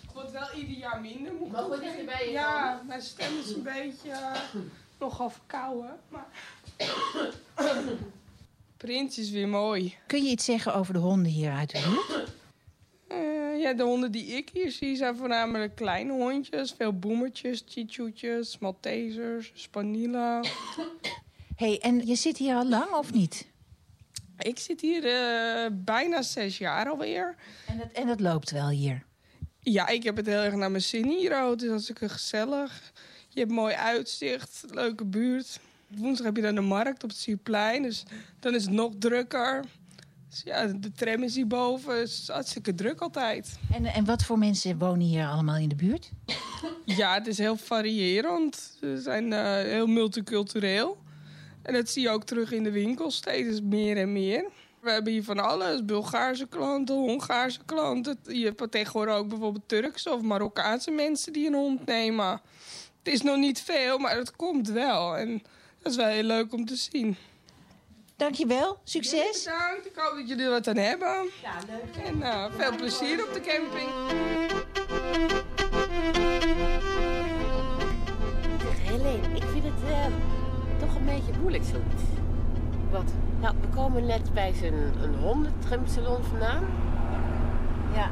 Het 0.00 0.10
wordt 0.32 0.50
wel 0.52 0.60
ieder 0.62 0.76
jaar 0.76 1.00
minder. 1.00 1.32
Moet 1.32 1.54
toegeven. 1.54 1.80
dichterbij 1.80 2.24
je 2.26 2.30
Ja, 2.30 2.70
komen? 2.72 2.86
mijn 2.86 3.02
stem 3.02 3.38
is 3.38 3.54
een 3.54 3.62
beetje 3.62 4.10
eh, 4.10 4.40
nogal 4.98 5.30
verkouden. 5.30 5.98
Maar... 6.08 6.26
Prins 8.76 9.18
is 9.18 9.30
weer 9.30 9.48
mooi. 9.48 9.94
Kun 10.06 10.22
je 10.24 10.30
iets 10.30 10.44
zeggen 10.44 10.74
over 10.74 10.92
de 10.92 10.98
honden 11.00 11.32
hier 11.32 11.52
uit 11.52 11.70
de 11.70 12.04
buurt? 12.08 12.28
Eh, 13.08 13.60
ja, 13.60 13.72
de 13.72 13.82
honden 13.82 14.12
die 14.12 14.26
ik 14.26 14.50
hier 14.52 14.70
zie 14.70 14.96
zijn 14.96 15.16
voornamelijk 15.16 15.74
kleine 15.74 16.12
hondjes. 16.12 16.72
Veel 16.72 16.98
boemertjes, 16.98 17.62
chichoetjes, 17.66 18.58
Maltesers, 18.58 19.52
Spanila. 19.54 20.42
hey, 21.56 21.78
en 21.80 22.06
je 22.06 22.14
zit 22.14 22.36
hier 22.36 22.54
al 22.54 22.68
lang 22.68 22.90
of 22.90 23.12
niet? 23.12 23.48
Ik 24.38 24.58
zit 24.58 24.80
hier 24.80 25.04
eh, 25.06 25.70
bijna 25.72 26.22
zes 26.22 26.58
jaar 26.58 26.88
alweer. 26.88 27.34
En 27.66 27.78
het, 27.78 27.92
en 27.92 28.08
het 28.08 28.20
loopt 28.20 28.50
wel 28.50 28.68
hier. 28.68 29.04
Ja, 29.62 29.88
ik 29.88 30.02
heb 30.02 30.16
het 30.16 30.26
heel 30.26 30.42
erg 30.42 30.54
naar 30.54 30.70
mijn 30.70 30.82
zin 30.82 31.08
hier. 31.08 31.48
Het 31.50 31.62
is 31.62 31.68
hartstikke 31.68 32.08
gezellig. 32.08 32.92
Je 33.28 33.40
hebt 33.40 33.52
mooi 33.52 33.74
uitzicht, 33.74 34.64
leuke 34.70 35.04
buurt. 35.04 35.60
Woensdag 35.86 36.26
heb 36.26 36.36
je 36.36 36.42
dan 36.42 36.54
de 36.54 36.60
markt 36.60 37.04
op 37.04 37.10
het 37.10 37.18
Sierplein, 37.18 37.82
dus 37.82 38.04
dan 38.40 38.54
is 38.54 38.64
het 38.64 38.72
nog 38.72 38.92
drukker. 38.98 39.64
Dus 40.28 40.42
ja, 40.44 40.66
de 40.66 40.92
tram 40.92 41.22
is 41.22 41.34
hierboven. 41.34 41.98
Het 41.98 42.08
is 42.08 42.28
hartstikke 42.28 42.74
druk 42.74 43.00
altijd. 43.00 43.58
En, 43.72 43.84
en 43.84 44.04
wat 44.04 44.22
voor 44.22 44.38
mensen 44.38 44.78
wonen 44.78 45.06
hier 45.06 45.26
allemaal 45.26 45.56
in 45.56 45.68
de 45.68 45.74
buurt? 45.74 46.10
Ja, 46.84 47.14
het 47.14 47.26
is 47.26 47.38
heel 47.38 47.56
variërend. 47.56 48.76
We 48.80 49.00
zijn 49.00 49.32
eh, 49.32 49.54
heel 49.54 49.86
multicultureel. 49.86 50.98
En 51.62 51.72
dat 51.72 51.88
zie 51.88 52.02
je 52.02 52.10
ook 52.10 52.24
terug 52.24 52.52
in 52.52 52.62
de 52.62 52.70
winkels 52.70 53.16
steeds 53.16 53.60
meer 53.60 53.96
en 53.96 54.12
meer. 54.12 54.44
We 54.80 54.90
hebben 54.90 55.12
hier 55.12 55.24
van 55.24 55.38
alles. 55.38 55.84
Bulgaarse 55.84 56.46
klanten, 56.46 56.94
Hongaarse 56.94 57.60
klanten. 57.66 58.18
Je 58.22 58.44
hebt 58.44 58.70
tegenwoordig 58.70 59.14
ook 59.14 59.28
bijvoorbeeld 59.28 59.68
Turkse 59.68 60.12
of 60.12 60.22
Marokkaanse 60.22 60.90
mensen 60.90 61.32
die 61.32 61.46
een 61.46 61.54
hond 61.54 61.86
nemen. 61.86 62.40
Het 63.02 63.12
is 63.12 63.22
nog 63.22 63.36
niet 63.36 63.60
veel, 63.60 63.98
maar 63.98 64.16
het 64.16 64.36
komt 64.36 64.68
wel. 64.68 65.16
En 65.16 65.42
dat 65.82 65.92
is 65.92 65.96
wel 65.96 66.06
heel 66.06 66.22
leuk 66.22 66.52
om 66.52 66.64
te 66.64 66.76
zien. 66.76 67.16
Dankjewel, 68.16 68.78
succes. 68.84 69.44
Bedankt, 69.44 69.86
ik 69.86 69.92
hoop 69.94 70.16
dat 70.16 70.28
jullie 70.28 70.44
er 70.44 70.50
wat 70.50 70.68
aan 70.68 70.76
hebben. 70.76 71.30
Ja, 71.42 71.54
leuk. 71.66 72.04
En 72.04 72.22
eh, 72.22 72.44
veel 72.56 72.76
plezier 72.76 73.26
op 73.26 73.32
de 73.32 73.40
camping. 73.40 73.88
Helene, 78.82 79.36
ik 79.36 79.44
vind 79.52 79.64
het 79.64 79.90
eh, 79.90 80.06
toch 80.78 80.94
een 80.94 81.04
beetje 81.04 81.32
moeilijk 81.40 81.64
zoiets. 81.64 82.19
Wat? 82.90 83.12
Nou, 83.40 83.54
we 83.60 83.66
komen 83.68 84.06
net 84.06 84.32
bij 84.34 84.52
zijn 84.54 84.74
een 85.02 85.14
hondentrimsalon 85.22 86.22
vandaan. 86.22 86.64
Ja. 87.94 88.10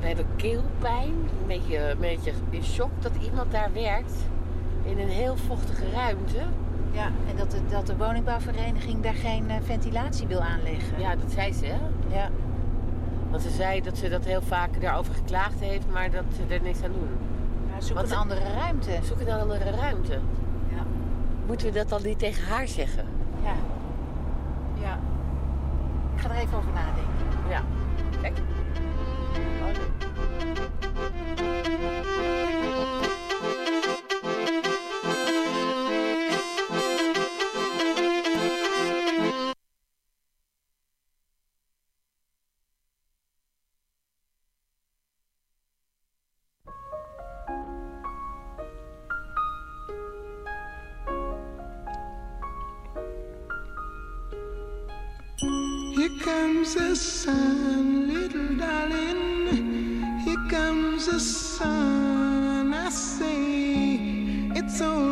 We 0.00 0.06
hebben 0.06 0.26
keelpijn. 0.36 1.12
Een 1.40 1.46
beetje, 1.46 1.90
een 1.90 1.98
beetje 1.98 2.32
in 2.50 2.64
shock 2.64 2.90
dat 3.00 3.12
iemand 3.22 3.52
daar 3.52 3.70
werkt. 3.72 4.12
In 4.84 4.98
een 4.98 5.08
heel 5.08 5.36
vochtige 5.36 5.90
ruimte. 5.90 6.38
Ja, 6.92 7.04
en 7.04 7.36
dat 7.36 7.50
de, 7.50 7.60
dat 7.70 7.86
de 7.86 7.96
woningbouwvereniging 7.96 9.02
daar 9.02 9.14
geen 9.14 9.50
eh, 9.50 9.56
ventilatie 9.62 10.26
wil 10.26 10.40
aanleggen. 10.40 11.00
Ja, 11.00 11.16
dat 11.16 11.32
zei 11.32 11.52
ze, 11.52 11.66
hè? 11.66 11.78
Ja. 12.16 12.28
Want 13.30 13.42
ze 13.42 13.50
zei 13.50 13.80
dat 13.80 13.98
ze 13.98 14.08
dat 14.08 14.24
heel 14.24 14.42
vaak 14.42 14.80
daarover 14.80 15.14
geklaagd 15.14 15.60
heeft, 15.60 15.90
maar 15.92 16.10
dat 16.10 16.24
ze 16.36 16.54
er 16.54 16.62
niks 16.62 16.82
aan 16.82 16.92
doen. 16.92 17.08
Maar 17.70 17.82
zoek 17.82 17.96
Want 17.96 18.10
een 18.10 18.16
andere 18.16 18.40
ruimte. 18.58 18.90
Zoek 19.02 19.20
een 19.20 19.30
andere 19.30 19.70
ruimte. 19.70 20.12
Ja. 20.68 20.82
Moeten 21.46 21.66
we 21.66 21.72
dat 21.72 21.88
dan 21.88 22.02
niet 22.02 22.18
tegen 22.18 22.44
haar 22.44 22.68
zeggen? 22.68 23.04
Ja. 23.42 23.54
Ja. 24.80 24.98
Ik 26.14 26.20
ga 26.20 26.30
er 26.30 26.36
even 26.36 26.56
over 26.56 26.72
nadenken. 26.72 27.48
Ja. 27.48 27.62
Kijk. 28.20 28.38
Oh, 32.78 32.89
comes 56.22 56.74
the 56.74 56.94
sun, 56.94 58.08
little 58.12 58.56
darling. 58.56 60.20
Here 60.24 60.36
comes 60.48 61.06
the 61.06 61.18
sun. 61.18 62.74
I 62.74 62.90
say 62.90 63.98
it's 64.54 64.82
alright. 64.82 65.09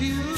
you. 0.00 0.37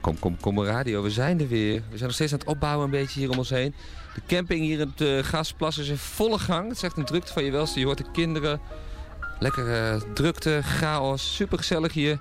Kom, 0.00 0.18
kom, 0.18 0.40
kom 0.40 0.62
radio. 0.62 1.02
We 1.02 1.10
zijn 1.10 1.40
er 1.40 1.48
weer. 1.48 1.74
We 1.74 1.96
zijn 1.96 2.02
nog 2.02 2.14
steeds 2.14 2.32
aan 2.32 2.38
het 2.38 2.48
opbouwen 2.48 2.84
een 2.84 2.90
beetje 2.90 3.20
hier 3.20 3.30
om 3.30 3.38
ons 3.38 3.50
heen. 3.50 3.74
De 4.14 4.20
camping 4.26 4.60
hier 4.60 4.80
in 4.80 4.88
het 4.88 5.00
uh, 5.00 5.22
Gasplas 5.22 5.78
is 5.78 5.88
in 5.88 5.96
volle 5.96 6.38
gang. 6.38 6.68
Het 6.68 6.76
is 6.76 6.82
echt 6.82 6.96
een 6.96 7.04
drukte 7.04 7.32
van 7.32 7.44
je 7.44 7.50
welste. 7.50 7.78
Je 7.78 7.84
hoort 7.84 7.98
de 7.98 8.10
kinderen. 8.12 8.60
Lekker 9.38 9.74
eh, 9.74 10.00
drukte, 10.14 10.60
chaos. 10.62 11.34
Super 11.34 11.58
gezellig 11.58 11.92
hier. 11.92 12.18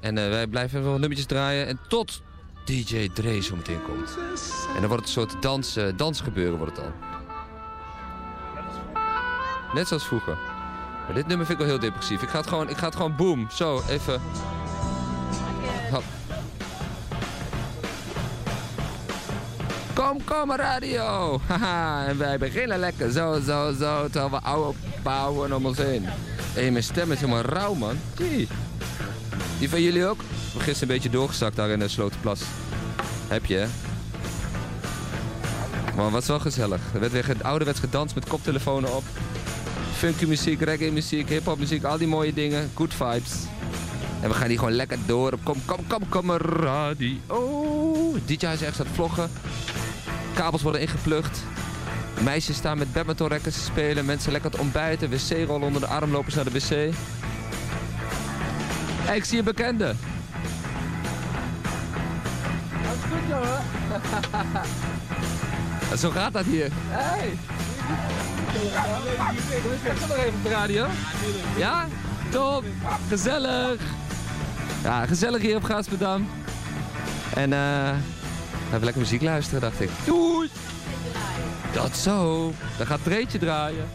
En 0.00 0.18
eh, 0.18 0.28
wij 0.28 0.46
blijven 0.46 0.84
wat 0.84 0.98
nummertjes 0.98 1.26
draaien. 1.26 1.66
En 1.66 1.78
tot 1.88 2.22
DJ 2.64 3.08
Dre 3.14 3.42
zo 3.42 3.56
meteen 3.56 3.82
komt. 3.82 4.18
En 4.74 4.80
dan 4.80 4.88
wordt 4.88 5.08
het 5.08 5.16
een 5.16 5.22
soort 5.30 5.42
dans, 5.42 5.76
eh, 5.76 5.86
dansgebeuren 5.96 6.58
wordt 6.58 6.76
het 6.76 6.84
dan. 6.84 6.94
Net 9.74 9.88
zoals 9.88 10.06
vroeger. 10.06 10.34
Maar 11.06 11.14
dit 11.14 11.26
nummer 11.26 11.46
vind 11.46 11.60
ik 11.60 11.66
wel 11.66 11.74
heel 11.76 11.88
depressief. 11.88 12.22
Ik 12.22 12.28
ga 12.28 12.38
het 12.38 12.46
gewoon, 12.46 12.68
ik 12.68 12.76
ga 12.76 12.86
het 12.86 12.96
gewoon 12.96 13.16
boom. 13.16 13.50
Zo, 13.50 13.82
even... 13.88 14.20
Hop. 15.90 16.15
Kom, 20.06 20.24
kom 20.24 20.52
radio. 20.52 21.38
Haha, 21.48 22.06
en 22.06 22.18
wij 22.18 22.38
beginnen 22.38 22.78
lekker 22.78 23.12
zo, 23.12 23.40
zo, 23.40 23.72
zo. 23.78 24.08
Terwijl 24.08 24.30
we 24.30 24.40
oude 24.40 24.78
bouwen 25.02 25.52
om 25.52 25.66
ons 25.66 25.78
heen. 25.78 26.04
Hé, 26.54 26.70
mijn 26.70 26.84
stem 26.84 27.12
is 27.12 27.20
helemaal 27.20 27.42
rauw, 27.42 27.74
man. 27.74 27.98
Zie. 28.18 28.48
Die 29.58 29.68
van 29.68 29.82
jullie 29.82 30.06
ook? 30.06 30.20
Heb 30.52 30.62
gisteren 30.62 30.80
een 30.80 30.94
beetje 30.94 31.10
doorgezakt 31.10 31.56
daar 31.56 31.68
in 31.68 31.78
de 31.78 31.88
Slotenplas. 31.88 32.40
Heb 33.28 33.44
je, 33.44 33.56
hè? 33.56 33.66
Maar 35.96 36.10
was 36.10 36.26
wel 36.26 36.40
gezellig. 36.40 36.80
Er 36.94 37.00
werd 37.00 37.12
weer 37.12 37.36
ouderwets 37.42 37.80
gedanst 37.80 38.14
met 38.14 38.28
koptelefonen 38.28 38.96
op. 38.96 39.04
Funky 39.96 40.24
muziek, 40.24 40.60
reggae 40.60 40.92
muziek, 40.92 41.28
hip-hop 41.28 41.58
muziek, 41.58 41.84
al 41.84 41.98
die 41.98 42.08
mooie 42.08 42.32
dingen. 42.32 42.70
Good 42.74 42.94
vibes. 42.94 43.32
En 44.20 44.28
we 44.28 44.34
gaan 44.34 44.48
hier 44.48 44.58
gewoon 44.58 44.74
lekker 44.74 44.98
door. 45.06 45.32
Kom, 45.42 45.64
kom, 45.64 45.86
kom, 45.86 46.08
kom, 46.08 46.30
radio. 46.30 47.16
DJ 48.24 48.32
is 48.34 48.42
ergens 48.42 48.80
aan 48.80 48.86
het 48.86 48.94
vloggen. 48.94 49.30
Kabels 50.36 50.62
worden 50.62 50.80
ingeplucht. 50.80 51.42
Meisjes 52.20 52.56
staan 52.56 52.78
met 52.78 52.92
badmintonrekkers 52.92 53.54
te 53.54 53.60
spelen. 53.60 54.04
Mensen 54.04 54.32
lekker 54.32 54.50
het 54.50 54.60
ontbijten. 54.60 55.10
Wc-rollen 55.10 55.66
onder 55.66 55.80
de 55.80 55.86
arm 55.86 56.10
lopen 56.10 56.32
ze 56.32 56.36
naar 56.36 56.52
de 56.52 56.52
wc. 56.52 56.94
Ik 59.14 59.24
zie 59.24 59.38
een 59.38 59.44
bekende. 59.44 59.94
Dat 62.82 62.94
is 62.94 63.02
goed, 63.10 63.28
jongen. 63.28 63.60
Zo 66.02 66.10
gaat 66.10 66.32
dat 66.32 66.44
hier. 66.44 66.68
Hey. 66.72 67.38
Ik 69.84 70.00
nog 70.00 70.16
even 70.16 70.34
op 70.34 70.42
de 70.42 70.48
radio. 70.48 70.86
Ja? 71.56 71.86
Top. 72.30 72.64
Gezellig. 73.08 73.80
Ja, 74.82 75.06
gezellig 75.06 75.42
hier 75.42 75.56
op 75.56 75.64
Gaasperdam. 75.64 76.28
En 77.34 77.52
eh... 77.52 78.15
even 78.66 78.84
lekker 78.84 79.00
muziek 79.00 79.22
luisteren, 79.22 79.60
dacht 79.60 79.80
ik. 79.80 79.90
Doei! 80.04 80.48
Dat 81.72 81.96
zo. 81.96 82.52
Dan 82.78 82.86
gaat 82.86 83.04
Treetje 83.04 83.38
draaien. 83.38 83.88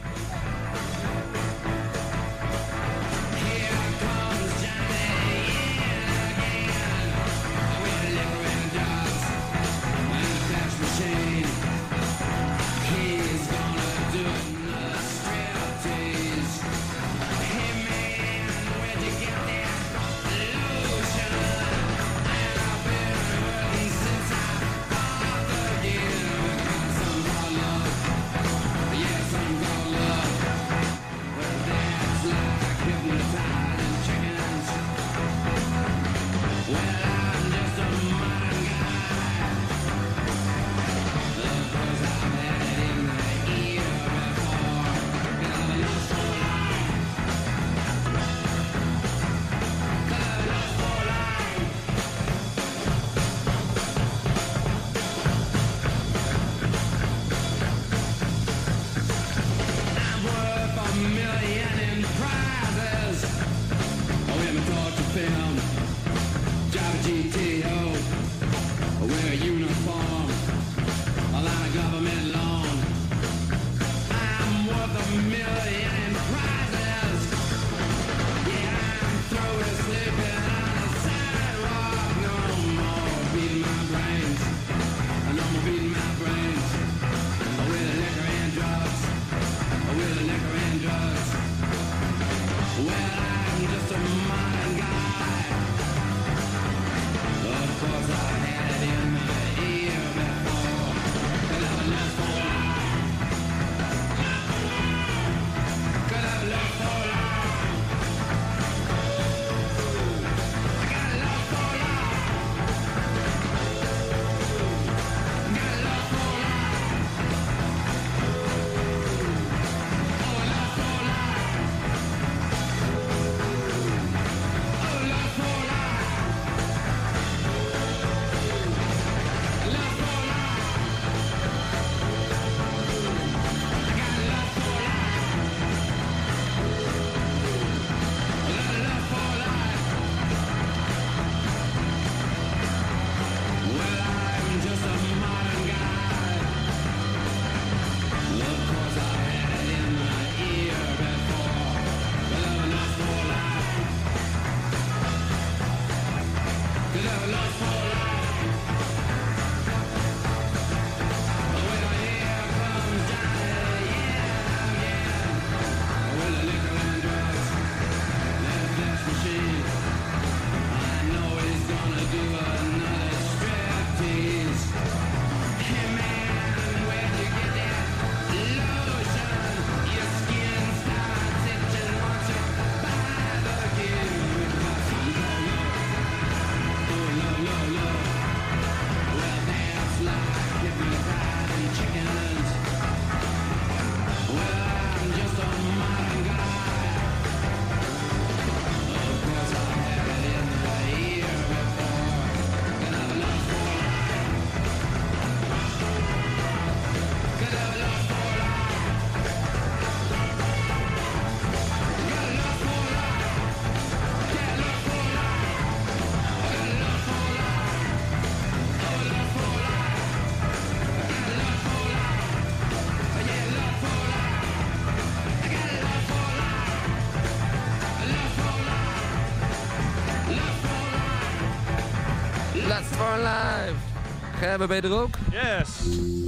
Gerben, 234.51 234.67
ben 234.67 234.81
je 234.81 234.95
er 234.95 235.01
ook? 235.01 235.15
Yes. 235.31 235.69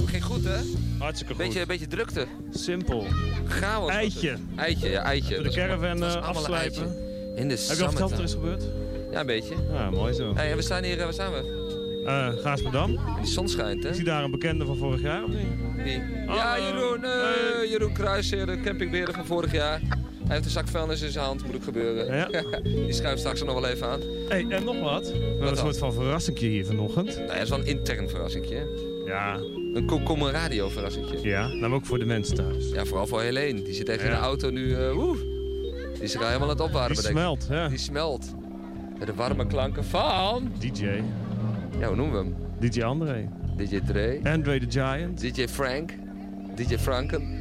Ging 0.06 0.24
goed, 0.24 0.44
hè? 0.44 0.60
Hartstikke 0.98 1.34
goed. 1.34 1.44
Beetje, 1.44 1.66
beetje 1.66 1.86
drukte. 1.86 2.26
Simpel. 2.50 3.06
Chaos. 3.48 3.90
Eitje. 3.90 4.36
Eitje, 4.56 4.90
ja, 4.90 5.02
eitje. 5.02 5.34
Voor 5.34 5.44
de 5.44 5.50
caravan 5.50 6.04
is 6.04 6.14
eh, 6.14 6.22
afslijpen. 6.22 6.96
In 7.36 7.48
de 7.48 7.64
Heb 7.68 7.76
je 7.76 7.82
al 7.82 7.88
verteld 7.88 8.10
wat 8.10 8.18
er 8.18 8.24
is 8.24 8.32
gebeurd? 8.32 8.62
Ja, 9.12 9.20
een 9.20 9.26
beetje. 9.26 9.54
Ja, 9.72 9.90
mooi 9.90 10.14
zo. 10.14 10.34
Hey, 10.34 10.50
en 10.50 10.56
we 10.56 10.62
staan 10.62 10.82
hier, 10.82 10.98
eh, 10.98 11.04
waar 11.04 11.12
staan 11.12 11.32
we? 11.32 11.62
Eh 12.06 12.42
Gaasperdam. 12.42 12.98
Die 13.20 13.30
zon 13.30 13.48
schijnt, 13.48 13.82
hè? 13.82 13.88
Is 13.90 13.96
hij 13.96 14.04
daar 14.04 14.24
een 14.24 14.30
bekende 14.30 14.64
van 14.64 14.76
vorig 14.76 15.00
jaar 15.00 15.24
of 15.24 15.30
niet? 15.30 15.46
Wie? 15.76 16.02
Ja, 16.26 16.58
Jeroen, 16.58 17.04
eh, 17.04 17.70
Jeroen 17.70 17.92
Kruijser, 17.92 18.46
de 18.46 18.60
campingbeheerder 18.60 19.14
van 19.14 19.26
vorig 19.26 19.52
jaar. 19.52 19.80
Hij 20.24 20.32
heeft 20.34 20.44
een 20.44 20.50
zak 20.50 20.68
vuilnis 20.68 21.02
in 21.02 21.10
zijn 21.10 21.24
hand, 21.24 21.44
moet 21.46 21.54
ook 21.54 21.64
gebeuren. 21.64 22.16
Ja. 22.16 22.28
Die 22.62 22.92
schuift 22.92 23.18
straks 23.18 23.40
er 23.40 23.46
nog 23.46 23.60
wel 23.60 23.70
even 23.70 23.86
aan. 23.88 24.00
hey, 24.28 24.46
en 24.48 24.64
nog 24.64 24.80
wat. 24.80 25.12
We 25.12 25.18
hebben 25.18 25.48
een 25.48 25.56
soort 25.56 25.78
van 25.78 25.92
verrassingje 25.92 26.46
hier 26.46 26.66
vanochtend. 26.66 27.06
Nou, 27.16 27.26
dat 27.26 27.36
is 27.42 27.48
wel 27.48 27.58
een 27.58 27.66
intern 27.66 28.08
verrassingje. 28.08 28.66
Ja. 29.06 29.38
Een 29.74 29.86
Komkommer 29.86 30.32
radio 30.32 30.68
verrassingje. 30.68 31.18
Ja, 31.22 31.46
nou 31.46 31.58
maar 31.60 31.72
ook 31.72 31.86
voor 31.86 31.98
de 31.98 32.04
mensen 32.04 32.34
thuis. 32.36 32.68
Ja, 32.70 32.84
vooral 32.84 33.06
voor 33.06 33.20
Helene. 33.20 33.62
Die 33.62 33.74
zit 33.74 33.88
echt 33.88 34.02
in 34.02 34.10
de 34.10 34.16
auto 34.16 34.50
nu. 34.50 34.74
eh 34.74 34.92
woe. 34.92 35.16
Die 35.94 36.02
is 36.02 36.14
er 36.14 36.20
helemaal 36.20 36.42
aan 36.42 36.48
het 36.48 36.60
opwarmen. 36.60 36.96
Die 36.96 37.04
ik. 37.04 37.10
smelt, 37.10 37.46
ja. 37.50 37.68
Die 37.68 37.78
smelt. 37.78 38.34
Met 38.98 39.06
de 39.06 39.14
warme 39.14 39.46
klanken 39.46 39.84
van... 39.84 40.52
DJ. 40.58 40.84
Ja, 41.78 41.86
hoe 41.86 41.96
noemen 41.96 42.12
we 42.12 42.18
hem? 42.18 42.34
DJ 42.70 42.82
André. 42.82 43.28
DJ 43.56 43.80
Dre. 43.86 44.20
Andre 44.22 44.58
the 44.66 44.80
Giant. 44.80 45.20
DJ 45.20 45.46
Frank. 45.46 45.90
DJ 46.56 46.76
Franken. 46.78 47.33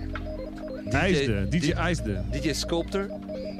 DJ, 0.85 0.95
IJsde. 0.95 1.47
DJ 1.49 1.71
IJsde. 1.71 2.21
DJ 2.31 2.53
Sculptor. 2.53 3.07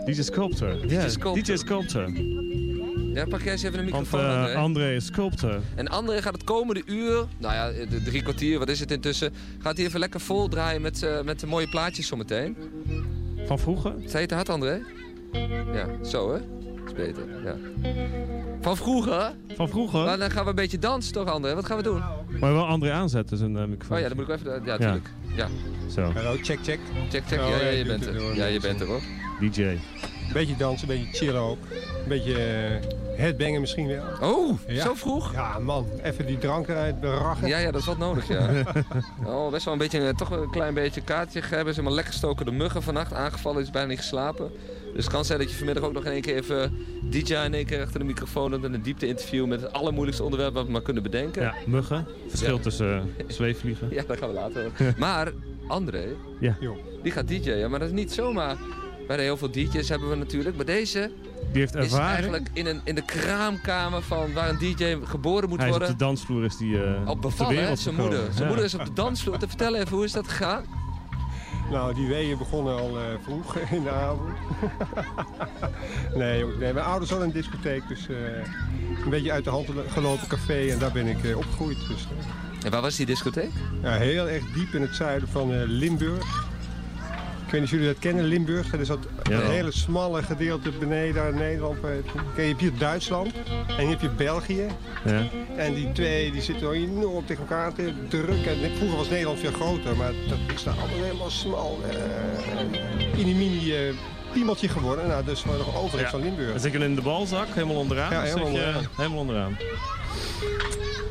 DJ 0.06 0.22
Sculptor. 0.22 0.92
Ja, 0.92 1.10
Sculptor. 1.10 1.44
DJ 1.44 1.56
Sculptor. 1.56 2.12
Ja, 3.14 3.26
pak 3.26 3.42
jij 3.42 3.52
eens 3.52 3.64
even 3.64 3.80
een 3.80 3.90
Want 3.90 4.04
microfoon, 4.04 4.30
eh, 4.30 4.38
André. 4.38 4.56
André 4.56 4.96
is 4.96 5.06
Sculptor. 5.06 5.60
En 5.76 5.88
André 5.88 6.22
gaat 6.22 6.34
het 6.34 6.44
komende 6.44 6.82
uur, 6.86 7.26
nou 7.38 7.54
ja, 7.54 7.86
de 7.90 8.02
drie 8.04 8.22
kwartier, 8.22 8.60
wat 8.60 8.70
is 8.70 8.80
het 8.80 8.92
intussen, 8.92 9.34
gaat 9.60 9.78
hij 9.78 9.86
even 9.86 10.00
lekker 10.00 10.20
vol 10.20 10.48
draaien 10.48 10.82
met, 10.82 11.04
eh, 11.04 11.22
met 11.22 11.40
de 11.40 11.48
mooie 11.48 11.70
plaatjes 11.70 12.08
zometeen. 12.08 12.58
Van 13.46 13.60
vroeger? 13.60 13.94
Zei 14.06 14.22
je 14.22 14.28
te 14.28 14.36
hard, 14.36 14.50
André? 14.50 14.82
Ja, 15.74 16.04
zo 16.04 16.34
hè? 16.34 16.40
is 16.86 16.94
beter, 16.94 17.24
ja. 17.44 17.56
Van 18.64 18.78
vroeger? 18.78 19.32
Van 19.56 19.70
vroeger? 19.70 20.04
Maar 20.04 20.18
dan 20.18 20.32
gaan 20.32 20.44
we 20.44 20.50
een 20.50 20.56
beetje 20.56 20.80
dansen 20.80 21.14
toch, 21.14 21.28
André? 21.30 21.56
Wat 21.56 21.66
gaan 21.66 21.78
we 21.78 21.84
doen? 21.84 22.02
Maar 22.40 22.54
wel 22.54 22.66
André 22.68 22.92
aanzetten, 22.92 23.38
zijn 23.38 23.58
eh, 23.58 23.66
microfoon. 23.66 23.96
Oh 23.98 24.02
ja, 24.04 24.08
dan 24.10 24.18
moet 24.18 24.30
ik 24.30 24.40
wel 24.44 24.54
even... 24.56 24.66
Ja, 24.66 24.78
tuurlijk. 24.78 25.10
Ja. 25.36 25.48
Zo. 25.90 26.02
Hallo, 26.12 26.36
check, 26.42 26.60
check. 26.64 26.80
Check, 27.10 27.24
check. 27.28 27.40
Oh, 27.40 27.48
Ja, 27.50 27.58
ja, 27.60 27.70
je 27.70 27.86
bent 27.86 28.06
er. 28.06 28.14
door, 28.14 28.36
Ja, 28.36 28.46
je 28.46 28.60
bent 28.60 28.82
er 28.82 28.88
hoor. 28.88 29.02
DJ. 29.40 29.62
Een 29.64 29.80
beetje 30.34 30.56
dansen, 30.56 30.90
een 30.90 30.98
beetje 31.00 31.18
chillen 31.18 31.42
ook. 31.42 31.58
Een 32.04 32.08
beetje 32.08 32.34
eh, 32.36 33.18
headbangen 33.18 33.62
misschien 33.62 33.88
wel. 33.88 34.04
Oh, 34.22 34.60
Ja. 34.68 34.84
zo 34.84 34.94
vroeg? 34.94 35.34
Ja, 35.34 35.60
man. 35.60 35.86
Even 36.04 36.26
die 36.26 36.38
drank 36.38 36.68
eruit 36.68 37.00
berachen. 37.00 37.48
Ja, 37.48 37.58
ja, 37.58 37.72
dat 37.72 37.82
is 37.82 37.88
wat 37.88 37.98
nodig, 37.98 38.28
ja. 38.28 38.50
oh, 39.26 39.52
best 39.52 39.64
wel 39.66 39.74
een 39.74 39.80
beetje, 39.80 40.00
eh, 40.08 40.16
toch 40.16 40.32
een 40.32 40.50
klein 40.50 40.74
beetje 40.74 41.02
kaartje 41.02 41.42
hebben. 41.50 41.74
Ze 41.74 41.82
maar 41.82 41.92
lekker 41.94 42.12
gestoken 42.14 42.46
de 42.46 42.52
muggen 42.52 42.84
vannacht. 42.84 43.14
Aangevallen, 43.14 43.62
is 43.62 43.70
bijna 43.70 43.88
niet 43.88 43.98
geslapen. 44.00 44.52
Dus 44.94 45.04
het 45.04 45.14
kan 45.14 45.26
zijn 45.26 45.40
dat 45.40 45.50
je 45.52 45.56
vanmiddag 45.58 45.84
ook 45.84 45.94
nog 45.94 46.06
in 46.06 46.12
één 46.12 46.22
keer 46.22 46.36
even 46.36 46.78
DJ 47.10 47.34
in 47.34 47.54
één 47.54 47.66
keer 47.66 47.82
achter 47.82 48.00
de 48.00 48.06
microfoon 48.06 48.52
hebt. 48.52 48.64
En 48.64 48.74
een 48.74 48.82
diepte 48.82 49.08
interview 49.08 49.46
met 49.48 49.62
het 49.62 49.74
allermoeilijkste 49.74 50.24
onderwerp 50.24 50.54
wat 50.54 50.66
we 50.66 50.72
maar 50.72 50.82
kunnen 50.82 51.04
bedenken. 51.04 51.42
Ja, 51.42 51.54
muggen. 51.66 52.08
Verschil 52.28 52.56
Ja. 52.56 52.62
tussen 52.62 52.96
eh, 53.18 53.26
zweefvliegen. 53.28 53.88
Ja, 53.98 54.04
dat 54.08 54.18
gaan 54.18 54.28
we 54.30 54.34
later. 54.36 54.72
maar 54.98 55.32
André, 55.68 56.06
Ja. 56.40 56.58
die 57.04 57.12
gaat 57.12 57.28
DJ'en. 57.28 57.70
Maar 57.70 57.80
dat 57.80 57.88
is 57.88 57.94
niet 57.94 58.12
zomaar. 58.12 58.56
Bij 59.08 59.24
heel 59.24 59.38
veel 59.38 59.52
DJ's 59.52 59.90
hebben 59.90 60.10
we 60.10 60.16
natuurlijk. 60.16 60.56
Maar 60.56 60.66
deze 60.66 61.12
Die 61.52 61.62
heeft 61.62 61.76
is 61.76 61.84
ervaring. 61.84 62.10
eigenlijk 62.10 62.48
in, 62.54 62.66
een, 62.66 62.82
in 62.84 62.96
de 62.96 63.06
kraamkamer 63.06 64.02
van 64.02 64.34
waar 64.34 64.50
een 64.50 64.58
DJ 64.58 64.98
geboren 65.04 65.50
moet 65.50 65.58
Hij 65.60 65.68
is 65.68 65.74
op 65.74 65.80
worden. 65.80 65.98
de 65.98 66.04
dansvloer 66.04 66.44
is 66.46 66.58
die 66.58 66.84
eh 66.84 67.10
Op 67.10 67.22
bevallen, 67.22 67.68
hè? 67.68 67.76
Zijn 67.76 67.96
moeder. 67.96 68.20
Zijn 68.20 68.36
Ja. 68.42 68.46
moeder 68.46 68.66
is 68.66 68.74
op 68.74 68.86
de 68.86 68.94
dansvloer. 68.94 69.38
Te 69.38 69.48
vertellen 69.48 69.80
even, 69.82 69.96
hoe 69.96 70.06
is 70.06 70.12
dat 70.12 70.28
gegaan? 70.28 70.64
Nou, 71.70 71.94
die 71.94 72.08
weeën 72.08 72.38
begonnen 72.38 72.76
al 72.78 73.00
eh, 73.00 73.04
vroeg 73.22 73.58
in 73.78 73.84
de 73.84 73.90
avond. 73.90 74.30
nee, 76.22 76.46
nee, 76.46 76.74
mijn 76.74 76.86
ouders 76.86 77.10
hadden 77.10 77.28
een 77.28 77.34
discotheek, 77.34 77.88
dus 77.88 78.08
eh, 78.10 78.16
een 79.04 79.10
beetje 79.10 79.32
uit 79.32 79.44
de 79.44 79.50
hand 79.50 79.70
gelopen 79.88 80.28
café 80.28 80.68
en 80.68 80.80
daar 80.80 80.92
ben 80.92 81.08
ik 81.08 81.24
eh, 81.24 81.38
opgegroeid. 81.38 81.78
Dus, 81.88 82.08
En 82.64 82.72
waar 82.72 82.82
was 82.82 82.96
die 82.96 83.06
discotheek? 83.06 83.52
ja, 83.82 83.92
heel 83.92 84.30
erg 84.30 84.44
diep 84.54 84.74
in 84.74 84.82
het 84.82 84.96
zuiden 84.96 85.28
van 85.28 85.64
Limburg. 85.64 86.52
Ik 87.54 87.60
weet 87.60 87.72
niet 87.72 87.80
of 87.80 87.80
jullie 87.86 87.94
dat 87.94 88.04
kennen, 88.12 88.26
Limburg. 88.26 88.70
Dat 88.70 88.80
is 88.80 88.88
dat 88.88 89.00
Ja. 89.30 89.40
hele 89.40 89.72
smalle 89.72 90.24
gedeelte 90.24 90.72
beneden 90.72 91.36
Nederland. 91.36 91.78
Eh, 91.84 91.90
je, 92.36 92.42
hebt 92.42 92.60
hier 92.60 92.78
Duitsland 92.78 93.34
en 93.68 93.78
hier 93.80 93.90
heb 93.90 94.02
je 94.02 94.10
België. 94.10 94.66
Ja. 95.06 95.22
En 95.58 95.74
die 95.74 95.92
twee 95.92 96.32
die 96.32 96.42
zitten 96.42 96.68
al 96.68 96.74
enorm 96.74 97.26
tegen 97.26 97.44
elkaar 97.44 97.74
te 97.74 97.94
drukken. 98.08 98.64
En 98.64 98.72
Vroeger 98.78 98.98
was 98.98 99.10
Nederland 99.10 99.40
veel 99.40 99.52
groter, 99.52 99.96
maar 99.96 100.12
dat 100.30 100.38
is 100.56 100.64
daar 100.64 100.74
allemaal 100.80 101.04
helemaal 101.04 101.30
smal. 101.30 101.80
Uh, 101.92 103.20
in 103.20 103.26
die 103.26 103.36
mini 103.36 103.74
eh, 103.76 103.94
piemeltje 104.32 104.68
geworden. 104.68 105.08
Nou, 105.08 105.24
dus 105.26 105.46
nog 105.46 105.78
overheid 105.78 106.02
Ja. 106.06 106.10
van 106.10 106.22
Limburg. 106.22 106.50
Dan 106.52 106.60
zit 106.60 106.72
je 106.72 106.80
in 106.80 106.96
de 106.96 107.02
balzak, 107.02 107.48
helemaal 107.54 107.76
onderaan. 107.76 108.12
Ja, 108.12 108.18
Dan 108.18 108.24
helemaal 108.28 108.46
zit 108.48 108.56
je 108.56 108.62
onderaan. 108.66 108.88
helemaal 108.96 109.20
onderaan. 109.20 109.58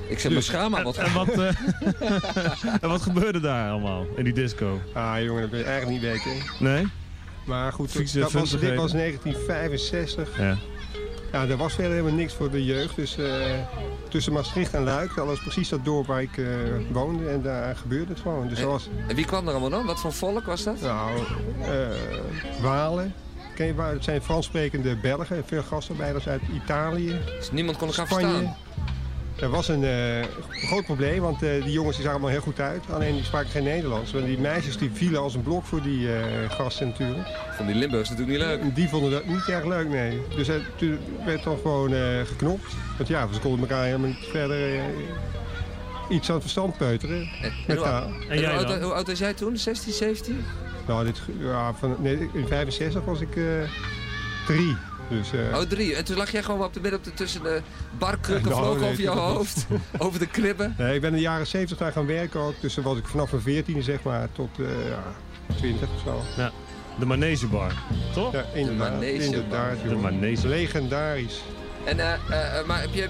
Ik 0.09 0.19
zet 0.19 0.31
mijn 0.31 0.43
schaam 0.43 0.77
aan 0.77 0.83
wat 0.83 0.97
En 0.97 1.13
wat, 1.13 1.29
eh, 1.29 1.49
en 2.83 2.89
wat 2.89 3.03
gebeurde 3.03 3.41
daar 3.41 3.71
allemaal 3.71 4.07
in 4.17 4.25
die 4.25 4.33
disco? 4.33 4.81
Ah 4.93 5.23
jongen, 5.23 5.41
dat 5.41 5.51
ben 5.51 5.59
je 5.59 5.65
eigenlijk 5.65 6.03
niet 6.03 6.11
weten. 6.11 6.43
Nee? 6.59 6.87
Maar 7.47 7.73
goed, 7.73 7.91
Vieze 7.91 8.19
dat 8.21 8.33
was, 8.33 8.51
dit 8.51 8.75
was 8.75 8.93
1965. 8.93 10.39
Ja. 10.39 10.57
Ja, 11.33 11.47
er 11.47 11.57
was 11.57 11.75
verder 11.75 11.93
helemaal 11.93 12.13
niks 12.17 12.35
voor 12.35 12.51
de 12.51 12.65
jeugd. 12.65 12.97
Dus 12.97 13.17
eh, 13.19 13.27
tussen 14.09 14.33
Maastricht 14.33 14.75
en 14.75 14.85
Luik, 14.85 15.15
dat 15.15 15.27
was 15.27 15.41
precies 15.43 15.69
dat 15.69 15.85
dorp 15.85 16.07
waar 16.07 16.23
ik 16.23 16.39
eh, 16.39 16.47
woonde. 16.91 17.29
En 17.29 17.43
daar 17.43 17.77
gebeurde 17.77 18.13
het 18.13 18.21
gewoon. 18.21 18.49
Dus 18.49 18.59
En- 18.59 18.67
was, 18.67 18.89
En 19.09 19.17
wie 19.17 19.25
kwam 19.25 19.45
er 19.47 19.51
allemaal 19.51 19.71
dan? 19.71 19.87
Wat 19.87 20.01
voor 20.01 20.13
volk 20.13 20.45
was 20.47 20.63
dat? 20.63 20.81
nou, 20.81 21.19
eh, 21.63 22.63
Walen. 22.63 23.15
Ken 23.55 23.67
je 23.67 23.75
waar? 23.75 23.93
Het 23.93 24.05
zijn 24.05 24.23
Frans 24.23 24.47
sprekende 24.47 24.97
Belgen. 24.97 25.43
Veel 25.47 25.63
gastarbeiders 25.63 26.29
uit 26.29 26.43
Italië. 26.55 27.21
Dus 27.37 27.51
niemand 27.51 27.77
kon 27.77 27.89
elkaar 27.89 28.07
Spanje. 28.07 28.27
verstaan. 28.27 28.57
Er 29.41 29.51
was 29.51 29.69
een 29.69 29.85
eh, 29.85 30.25
groot 30.51 30.85
probleem, 30.85 31.21
want 31.21 31.43
eh, 31.43 31.63
die 31.63 31.73
jongens 31.73 31.97
die 31.97 32.05
zagen 32.05 32.11
allemaal 32.11 32.31
heel 32.31 32.41
goed 32.41 32.61
uit. 32.61 32.85
Alleen 32.91 33.15
die 33.15 33.25
spraken 33.25 33.51
geen 33.51 33.65
Nederlands. 33.65 34.13
Want 34.13 34.25
die 34.25 34.39
meisjes 34.39 34.77
die 34.77 34.91
vielen 34.93 35.21
als 35.21 35.35
een 35.35 35.43
blok 35.43 35.65
voor 35.65 35.83
die 35.83 36.13
eh, 36.13 36.51
gasten 36.51 36.87
natuurlijk. 36.87 37.29
Van 37.57 37.67
die 37.67 37.75
Limburgs 37.75 38.11
natuurlijk 38.11 38.39
niet 38.39 38.47
leuk. 38.47 38.61
En 38.61 38.73
Die 38.73 38.89
vonden 38.89 39.11
dat 39.11 39.27
niet 39.27 39.49
erg 39.49 39.65
leuk, 39.65 39.89
nee. 39.89 40.23
Dus 40.37 40.47
het 40.47 40.63
werd 41.25 41.43
dan 41.43 41.59
gewoon 41.63 41.95
geknopt. 42.27 42.73
Want 42.97 43.09
ja, 43.09 43.29
ze 43.33 43.41
konden 43.41 43.61
elkaar 43.61 43.85
helemaal 43.85 44.09
niet 44.09 44.27
verder 44.31 44.81
iets 46.09 46.29
aan 46.29 46.35
het 46.35 46.43
verstand 46.43 46.77
peuteren. 46.77 47.29
En, 47.67 47.77
hoe, 47.77 47.87
en 48.29 48.39
hoe, 48.39 48.49
oud, 48.49 48.83
hoe 48.83 48.93
oud 48.93 49.07
was 49.07 49.19
jij 49.19 49.35
toen? 49.35 49.57
16, 49.57 49.93
17? 49.93 50.45
Nou, 50.87 51.05
dit, 51.05 51.21
ja, 51.39 51.75
van, 51.75 51.97
nee, 51.99 52.29
in 52.33 52.47
65 52.47 53.05
was 53.05 53.21
ik 53.21 53.37
eh, 53.37 53.45
drie. 54.47 54.77
Dus, 55.09 55.33
eh, 55.33 55.57
Oh, 55.59 55.61
drie. 55.61 55.95
En 55.95 56.05
toen 56.05 56.17
lag 56.17 56.31
jij 56.33 56.43
gewoon 56.43 56.65
op 56.65 56.75
de 56.75 56.81
midden 56.81 56.99
op 56.99 57.05
de, 57.05 57.15
tussen 57.15 57.43
de 57.43 57.61
barkrukken, 57.99 58.51
Nou, 58.53 58.79
nee, 58.79 58.91
over 58.91 59.05
was- 59.15 59.35
hoofd, 59.35 59.67
over 59.99 60.19
de 60.19 60.27
kribben. 60.27 60.75
Nee, 60.79 60.95
ik 60.95 61.01
ben 61.01 61.11
in 61.11 61.17
de 61.17 61.23
jaren 61.23 61.47
70 61.47 61.79
daar 61.79 61.93
gaan 61.93 62.07
werken 62.07 62.41
ook. 62.41 62.55
Dus 62.61 62.75
dan 62.75 62.85
was 62.85 62.99
ik 62.99 63.07
vanaf 63.07 63.31
mijn 63.31 63.43
14 63.43 63.83
zeg 63.83 64.03
maar 64.03 64.29
tot 64.33 64.59
eh, 64.59 64.89
ja, 64.89 65.03
20 65.57 65.89
of 65.95 66.01
zo. 66.05 66.23
Ja. 66.43 66.51
De 66.99 67.07
Manegebar, 67.07 67.73
toch? 68.15 68.33
Ja, 68.33 68.45
inderdaad. 68.55 68.91
Manegebar. 68.93 69.25
inderdaad 69.25 69.83
De 69.83 69.89
jongen. 69.89 70.01
Manege. 70.01 70.49
Legendarisch. 70.49 71.43
En, 71.85 71.99
eh, 72.01 72.13
eh, 72.31 72.59
eh, 72.59 72.67
maar 72.67 72.81
heb 72.81 72.95
je, 72.95 73.09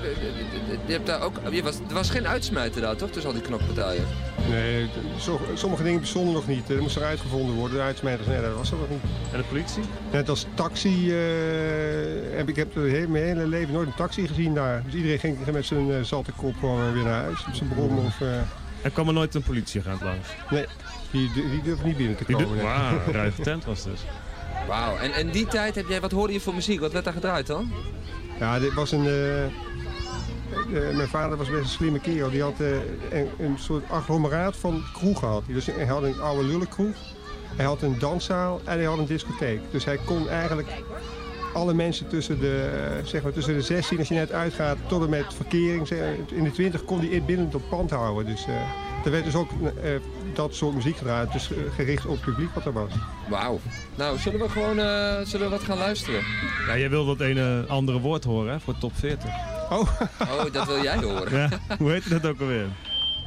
je 0.86 0.92
hebt 0.92 1.06
daar 1.06 1.20
ook, 1.22 1.36
je 1.50 1.62
was, 1.62 1.74
er 1.88 1.94
was 1.94 2.10
geen 2.10 2.26
uitsmijter 2.28 2.80
daar, 2.80 2.96
toch? 2.96 3.10
Tussen 3.10 3.30
al 3.30 3.36
die 3.38 3.46
knokpartijen. 3.46 4.04
Nee, 4.50 4.88
zo- 5.20 5.40
sommige 5.54 5.82
dingen 5.82 6.00
bestonden 6.00 6.34
nog 6.34 6.46
niet. 6.46 6.70
Er 6.70 6.82
moest 6.82 6.96
er 6.96 7.02
uitgevonden 7.02 7.54
worden. 7.54 7.76
De 7.76 7.82
uitsmijters, 7.82 8.28
nee, 8.28 8.40
dat 8.40 8.54
was 8.56 8.70
er 8.70 8.76
nog 8.78 8.88
niet. 8.88 9.00
En 9.32 9.38
de 9.38 9.44
politie? 9.44 9.82
Net 10.12 10.28
als 10.28 10.46
taxi 10.54 11.10
eh, 11.10 11.16
heb 12.36 12.48
ik 12.48 12.56
heb 12.56 12.74
he- 12.74 13.06
mijn 13.08 13.24
hele 13.24 13.46
leven 13.46 13.72
nooit 13.74 13.86
een 13.86 13.94
taxi 13.94 14.26
gezien 14.26 14.54
daar. 14.54 14.82
Dus 14.84 14.94
iedereen 14.94 15.18
ging 15.18 15.38
met 15.52 15.66
zijn 15.66 15.90
eh, 15.92 16.02
zatte 16.02 16.32
kop 16.32 16.54
gewoon 16.60 16.92
weer 16.92 17.02
naar 17.04 17.22
huis. 17.22 17.44
Op 17.48 17.54
zijn 17.54 17.68
brom 17.68 17.98
of... 17.98 18.20
eh, 18.20 18.28
Er 18.82 18.90
kwam 18.90 19.06
er 19.08 19.14
nooit 19.14 19.34
een 19.34 19.42
politieagent 19.42 20.00
langs. 20.02 20.28
nee, 20.50 20.64
die, 21.10 21.30
die, 21.32 21.62
durven 21.62 21.86
niet 21.86 21.96
binnen 21.96 22.16
te 22.16 22.24
komen. 22.24 22.62
Wauw, 22.62 22.98
een 23.06 23.12
ruige 23.12 23.42
tent 23.42 23.64
was 23.64 23.82
dus. 23.84 24.00
Wauw. 24.68 24.96
En 24.96 25.14
in 25.18 25.30
die 25.30 25.46
tijd 25.46 25.74
heb 25.74 25.88
jij, 25.88 26.00
wat 26.00 26.10
hoorde 26.12 26.32
je 26.32 26.40
voor 26.40 26.54
muziek? 26.54 26.80
Wat 26.80 26.92
werd 26.92 27.04
daar 27.04 27.14
gedraaid 27.14 27.46
dan? 27.46 27.72
Ja, 28.42 28.58
dit 28.58 28.74
was 28.74 28.92
een... 28.92 29.06
eh, 29.06 30.96
mijn 30.96 31.08
vader 31.08 31.36
was 31.36 31.50
best 31.50 31.62
een 31.62 31.68
slimme 31.68 31.98
kerel. 32.00 32.30
Die 32.30 32.42
had 32.42 32.60
eh, 32.60 32.70
een, 33.10 33.28
een 33.38 33.58
soort 33.58 33.90
agglomeraat 33.90 34.56
van 34.56 34.82
kroeg 34.92 35.18
gehad. 35.18 35.42
Dus 35.46 35.66
hij 35.66 35.86
had 35.86 36.02
een 36.02 36.20
oude 36.20 36.44
lullenkroeg. 36.44 36.96
Hij 37.56 37.64
had 37.64 37.82
een 37.82 37.98
danszaal 37.98 38.60
en 38.64 38.76
hij 38.76 38.84
had 38.84 38.98
een 38.98 39.06
discotheek. 39.06 39.60
Dus 39.70 39.84
hij 39.84 39.98
kon 40.04 40.28
eigenlijk 40.28 40.68
alle 41.54 41.74
mensen 41.74 42.08
tussen 42.08 42.40
de, 42.40 42.70
eh, 42.98 43.06
zeg 43.06 43.22
maar, 43.22 43.32
tussen 43.32 43.54
de 43.54 43.62
16, 43.62 43.98
als 43.98 44.08
je 44.08 44.14
net 44.14 44.32
uitgaat, 44.32 44.76
tot 44.86 45.02
en 45.02 45.10
met 45.10 45.34
verkering. 45.34 45.88
In 46.32 46.44
de 46.44 46.50
20 46.50 46.84
kon 46.84 46.98
hij 46.98 47.08
het 47.08 47.26
binnen 47.26 47.50
op 47.54 47.62
pand 47.68 47.90
houden. 47.90 48.26
Dus 48.26 48.46
er 49.04 49.10
werd 49.10 49.24
dus 49.24 49.34
ook 49.34 49.50
dat 50.36 50.54
soort 50.54 50.74
muziek 50.74 50.96
gedraaid. 50.96 51.32
Dus 51.32 51.50
gericht 51.74 52.06
op 52.06 52.12
het 52.12 52.20
publiek 52.24 52.54
wat 52.54 52.64
er 52.66 52.72
was. 52.72 52.92
Wauw. 53.28 53.60
Nou, 53.94 54.18
zullen 54.18 54.40
we 54.40 54.48
gewoon 54.48 54.78
eh, 54.78 55.20
zullen 55.24 55.46
we 55.50 55.56
wat 55.56 55.64
gaan 55.64 55.78
luisteren? 55.78 56.20
Ja, 56.66 56.78
jij 56.78 56.90
wil 56.90 57.06
dat 57.06 57.20
ene 57.20 57.64
andere 57.68 58.00
woord 58.00 58.24
horen 58.24 58.52
hè, 58.52 58.60
voor 58.60 58.78
top 58.78 58.92
40. 58.94 59.30
Oh. 59.70 59.80
Oh, 60.32 60.52
dat 60.52 60.66
wil 60.66 60.82
jij 60.82 60.96
horen. 60.96 61.38
Ja, 61.38 61.48
hoe 61.78 61.90
heet 61.90 62.10
dat 62.10 62.26
ook 62.26 62.40
alweer? 62.40 62.66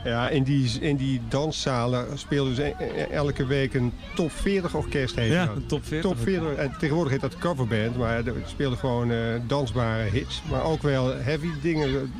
Ja, 0.03 0.29
in 0.29 0.43
die, 0.43 0.79
in 0.79 0.95
die 0.95 1.21
danszalen 1.29 2.17
speelden 2.17 2.55
ze 2.55 2.63
e- 2.63 2.73
e- 2.79 3.01
elke 3.11 3.45
week 3.45 3.73
een 3.73 3.93
top 4.15 4.31
40 4.31 4.75
orkest. 4.75 5.15
Heet 5.15 5.31
Ja, 5.31 5.49
een 5.55 5.65
top 5.65 5.85
40. 5.85 6.11
Top 6.11 6.19
40. 6.23 6.53
En 6.55 6.75
tegenwoordig 6.79 7.11
heet 7.11 7.21
dat 7.21 7.37
coverband, 7.37 7.97
maar 7.97 8.25
er 8.25 8.33
speelden 8.45 8.77
gewoon 8.79 9.11
eh, 9.11 9.17
dansbare 9.47 10.03
hits. 10.09 10.41
Maar 10.51 10.63
ook 10.63 10.81
wel 10.81 11.13
heavy 11.15 11.47
dingen. 11.61 12.13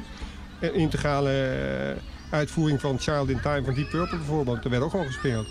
eh, 0.60 0.76
integrale 0.76 1.32
uitvoering 2.29 2.81
van 2.81 2.99
Child 2.99 3.29
in 3.29 3.39
Time 3.41 3.63
van 3.63 3.73
Deep 3.73 3.89
Purple 3.89 4.17
bijvoorbeeld. 4.17 4.63
Dat 4.63 4.71
werd 4.71 4.83
ook 4.83 4.91
gewoon 4.91 5.05
gespeeld. 5.05 5.47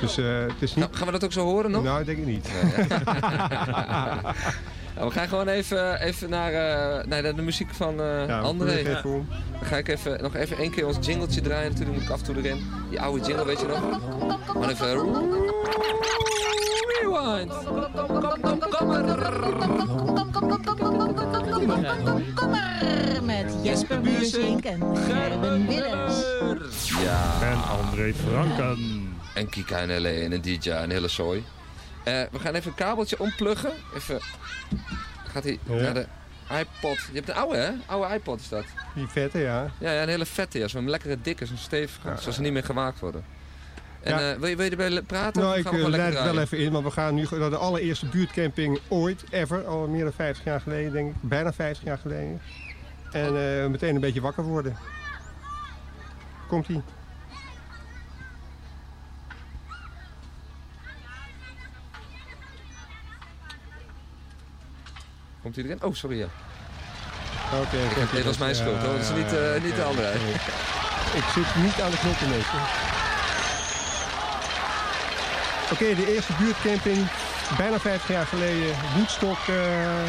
Dus 0.00 0.18
eh, 0.18 0.40
het 0.40 0.62
is 0.62 0.74
niet... 0.74 0.84
Nou, 0.84 0.96
gaan 0.96 1.06
we 1.06 1.12
dat 1.12 1.24
ook 1.24 1.32
zo 1.32 1.44
horen 1.44 1.70
nog? 1.70 1.82
Nou, 1.82 2.04
denk 2.04 2.18
ik 2.18 2.26
niet. 2.26 2.48
Nou, 2.88 4.34
we 5.04 5.10
gaan 5.10 5.28
gewoon 5.28 5.48
even, 5.48 6.00
even 6.00 6.30
naar, 6.30 6.52
eh, 6.52 7.06
naar 7.06 7.22
de, 7.22 7.34
de 7.34 7.42
muziek 7.42 7.74
van 7.74 8.00
eh 8.00 8.26
Ja, 8.26 8.40
André. 8.40 8.82
Dan 9.02 9.26
ga 9.62 9.76
ik 9.76 9.88
even, 9.88 10.22
nog 10.22 10.34
even 10.34 10.56
één 10.56 10.70
keer 10.70 10.86
ons 10.86 10.96
jingletje 11.00 11.40
draaien. 11.40 11.70
Natuurlijk 11.70 11.98
moet 11.98 12.06
ik 12.06 12.12
af 12.12 12.18
en 12.18 12.24
toe 12.24 12.36
erin. 12.36 12.64
Die 12.90 13.00
oude 13.00 13.26
jingle, 13.26 13.44
weet 13.44 13.60
je 13.60 13.66
nog? 13.66 13.80
Maar 14.54 14.70
even... 14.70 14.88
Rewind. 17.00 17.52
Met 23.22 23.54
Jesper 23.62 24.00
Buursink 24.00 24.64
en 24.64 24.96
Gerben 24.96 25.66
Willems. 25.66 26.24
Ja. 27.02 27.42
En 27.42 27.58
André 27.62 28.14
Franken. 28.14 29.14
En 29.34 29.48
Kika 29.48 29.78
en 29.78 30.00
L.A. 30.02 30.08
en 30.08 30.32
een 30.32 30.42
DJ 30.42 30.70
en 30.70 30.90
hele 30.90 31.08
zooi. 31.08 31.44
Eh, 32.06 32.22
we 32.30 32.38
gaan 32.38 32.54
even 32.54 32.70
een 32.70 32.76
kabeltje 32.76 33.18
ompluggen. 33.20 33.72
Even... 33.94 34.20
Gaat 35.28 35.44
hij 35.44 35.58
Ja. 35.64 35.74
naar 35.74 35.94
de 35.94 36.06
iPod. 36.50 36.96
Je 36.98 37.14
hebt 37.14 37.28
een 37.28 37.34
oude, 37.34 37.56
hè? 37.56 37.70
Oude 37.86 38.14
iPod 38.14 38.40
is 38.40 38.48
dat. 38.48 38.64
Die 38.94 39.06
vette, 39.06 39.38
ja. 39.38 39.70
Ja, 39.78 39.92
ja 39.92 40.02
een 40.02 40.08
hele 40.08 40.26
vette. 40.26 40.58
Ja. 40.58 40.68
Zo'n 40.68 40.90
lekkere 40.90 41.18
dikke, 41.22 41.46
zo'n 41.46 41.56
stevige. 41.56 42.08
Ja. 42.08 42.16
zoals 42.16 42.36
ze 42.36 42.42
niet 42.42 42.52
meer 42.52 42.64
gemaakt 42.64 43.00
worden. 43.00 43.24
En 44.00 44.12
Ja. 44.18 44.32
eh, 44.32 44.38
wil, 44.38 44.48
je, 44.48 44.56
wil 44.56 44.64
je 44.64 44.70
erbij 44.70 45.02
praten? 45.02 45.42
Nou, 45.42 45.56
ik 45.58 45.68
we 45.68 45.80
eh, 45.80 45.86
leid 45.88 46.14
het 46.14 46.22
wel 46.24 46.38
even 46.40 46.58
in, 46.58 46.72
want 46.72 46.84
we 46.84 46.90
gaan 46.90 47.14
nu 47.14 47.26
naar 47.30 47.50
de 47.50 47.56
allereerste 47.56 48.06
buurtcamping 48.06 48.80
ooit, 48.88 49.24
ever. 49.30 49.64
Al 49.66 49.86
meer 49.86 50.04
dan 50.04 50.12
50 50.12 50.44
jaar 50.44 50.60
geleden, 50.60 50.92
denk 50.92 51.10
ik. 51.10 51.16
Bijna 51.20 51.52
50 51.52 51.84
jaar 51.84 51.98
geleden. 51.98 52.40
En 53.12 53.70
meteen 53.70 53.94
een 53.94 54.00
beetje 54.00 54.20
wakker 54.20 54.44
worden. 54.44 54.76
Komt-ie. 56.48 56.82
Komt 65.46 65.58
hij 65.58 65.64
erin? 65.66 65.82
Oh, 65.82 65.94
sorry. 65.94 66.18
Ja. 66.18 66.26
Oké, 67.60 67.76
heb- 67.76 68.10
dit 68.10 68.24
was 68.24 68.38
mijn 68.38 68.54
schuld, 68.54 68.78
hoor. 68.82 68.92
Dat 68.92 69.02
is 69.02 69.10
niet, 69.10 69.32
eh, 69.32 69.62
niet 69.62 69.76
de 69.76 69.82
andere. 69.82 70.12
Ik 71.14 71.24
zit 71.34 71.54
niet 71.64 71.80
aan 71.80 71.90
de 71.90 71.96
knoppen, 71.98 72.28
mensen. 72.28 72.58
Oké, 75.72 75.94
de 75.94 76.14
eerste 76.14 76.32
buurtcamping, 76.38 77.06
bijna 77.56 77.78
50 77.78 78.08
jaar 78.08 78.26
geleden, 78.26 78.74
Woodstock 78.96 79.38
eh, 79.48 80.02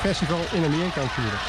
Festival 0.00 0.40
in 0.52 0.64
Amerika 0.64 1.00
natuurlijk. 1.00 1.42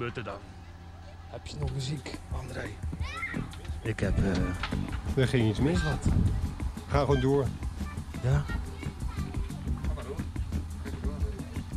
Gebeurt 0.00 0.16
er 0.26 0.32
dan? 0.32 0.40
Heb 1.26 1.46
je 1.46 1.56
nog 1.58 1.74
muziek, 1.74 2.18
André? 2.32 2.64
Ik 3.82 4.00
heb... 4.00 4.18
eh, 4.18 5.16
Er 5.16 5.28
ging 5.28 5.48
iets 5.48 5.58
mis. 5.58 5.80
Ga 6.88 6.98
gewoon 7.00 7.20
door. 7.20 7.46
Ja? 8.22 8.44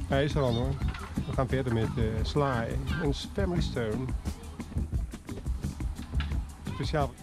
Hij 0.08 0.24
is 0.24 0.36
er 0.36 0.42
al 0.42 0.54
hoor. 0.54 0.74
We 1.28 1.34
gaan 1.34 1.48
verder 1.48 1.74
met 1.74 1.90
eh, 1.98 2.04
Sly 2.22 2.78
en 3.02 3.14
Family 3.34 3.62
Stone. 3.62 4.06
Speciaal. 6.74 7.14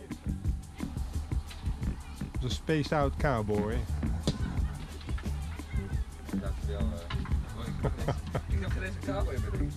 De 2.40 2.48
Spaced 2.48 2.92
Out 2.92 3.16
Cowboy. 3.16 3.76
Dankjewel. 6.30 6.88
Ik 8.48 8.60
heb 8.60 8.80
deze 8.80 8.98
cowboy 9.04 9.34
bedoeld. 9.50 9.72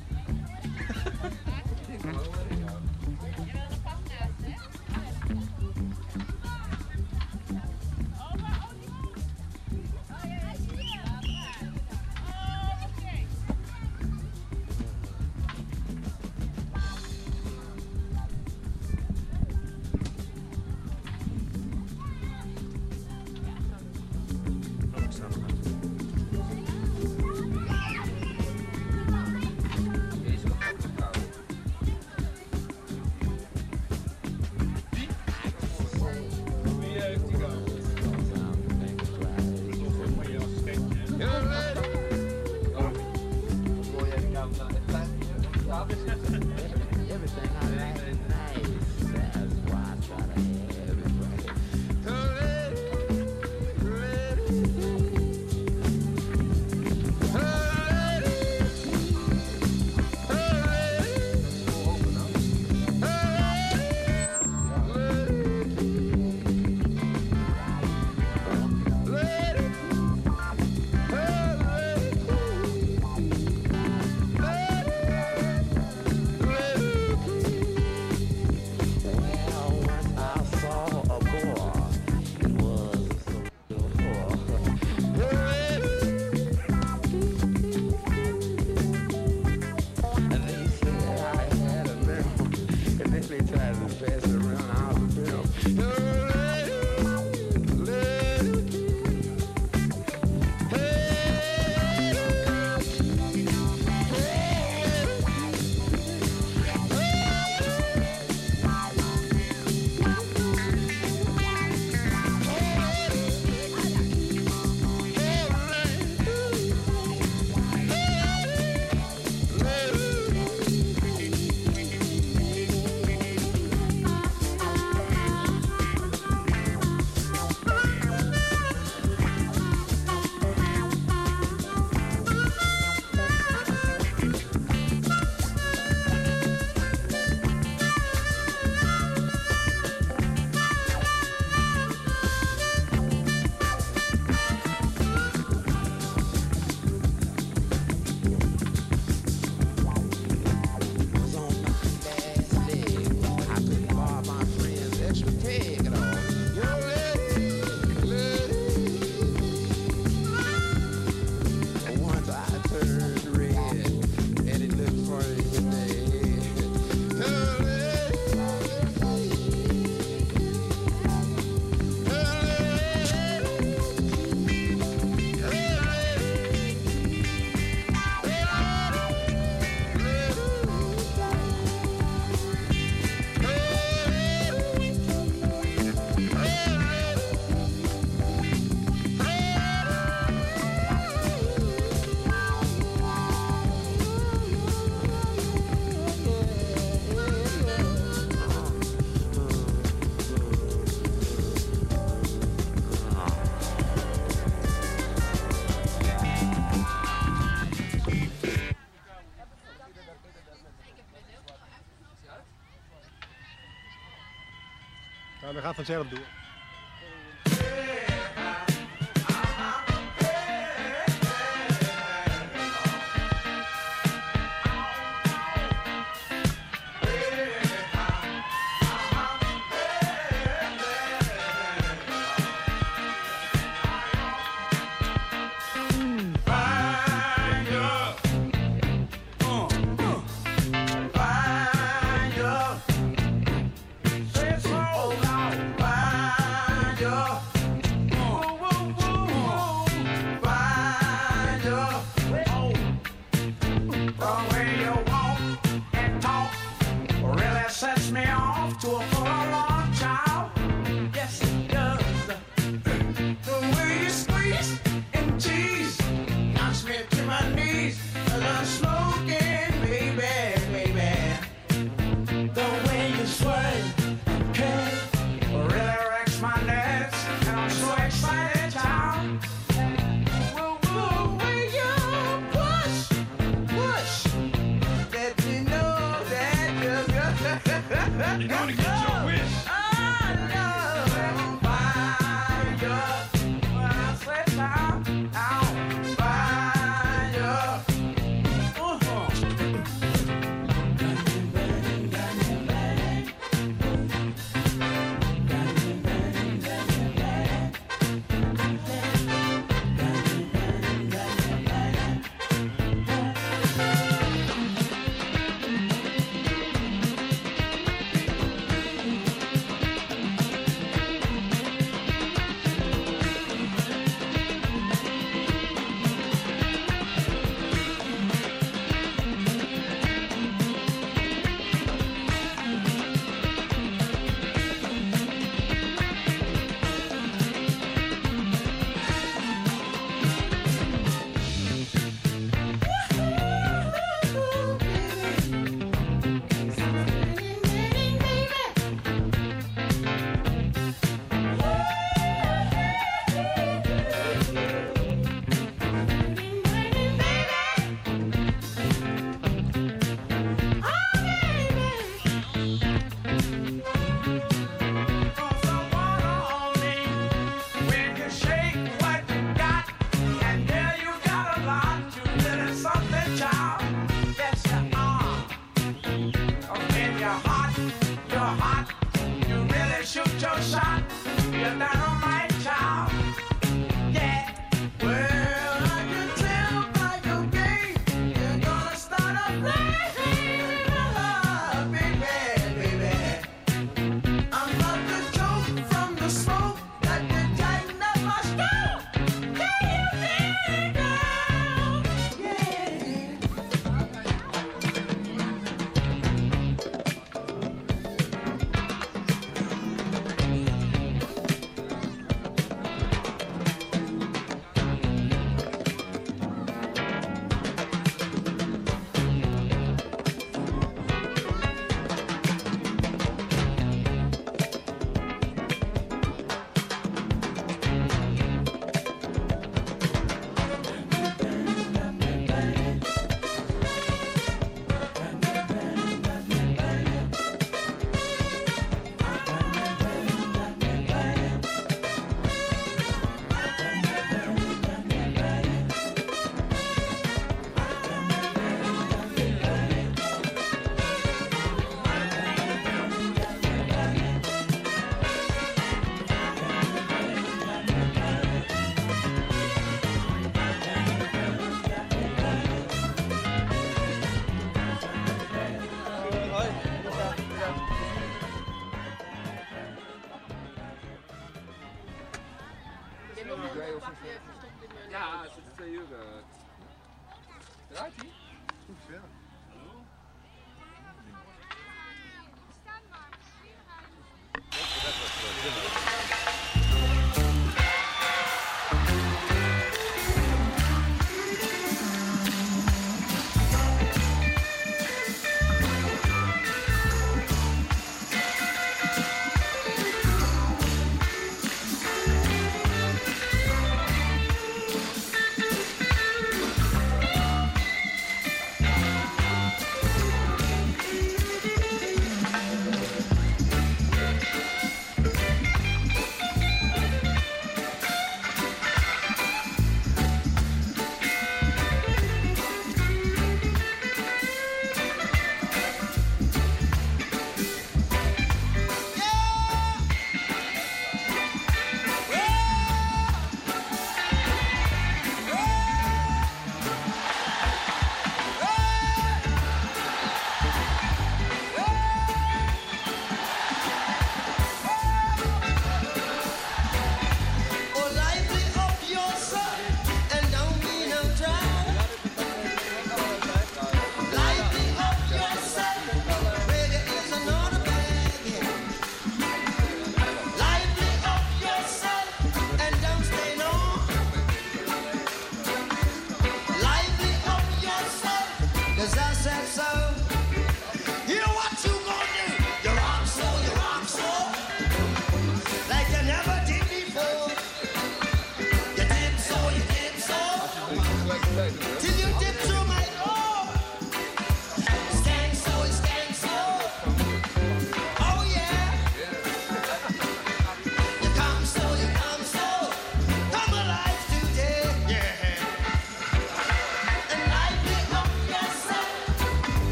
0-2. 215.73 216.32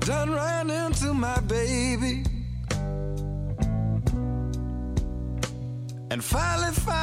Done 0.00 0.32
ran 0.32 0.70
into 0.70 1.12
my 1.12 1.38
baby. 1.40 2.24
And 6.10 6.24
finally 6.24 6.72
found 6.72 6.99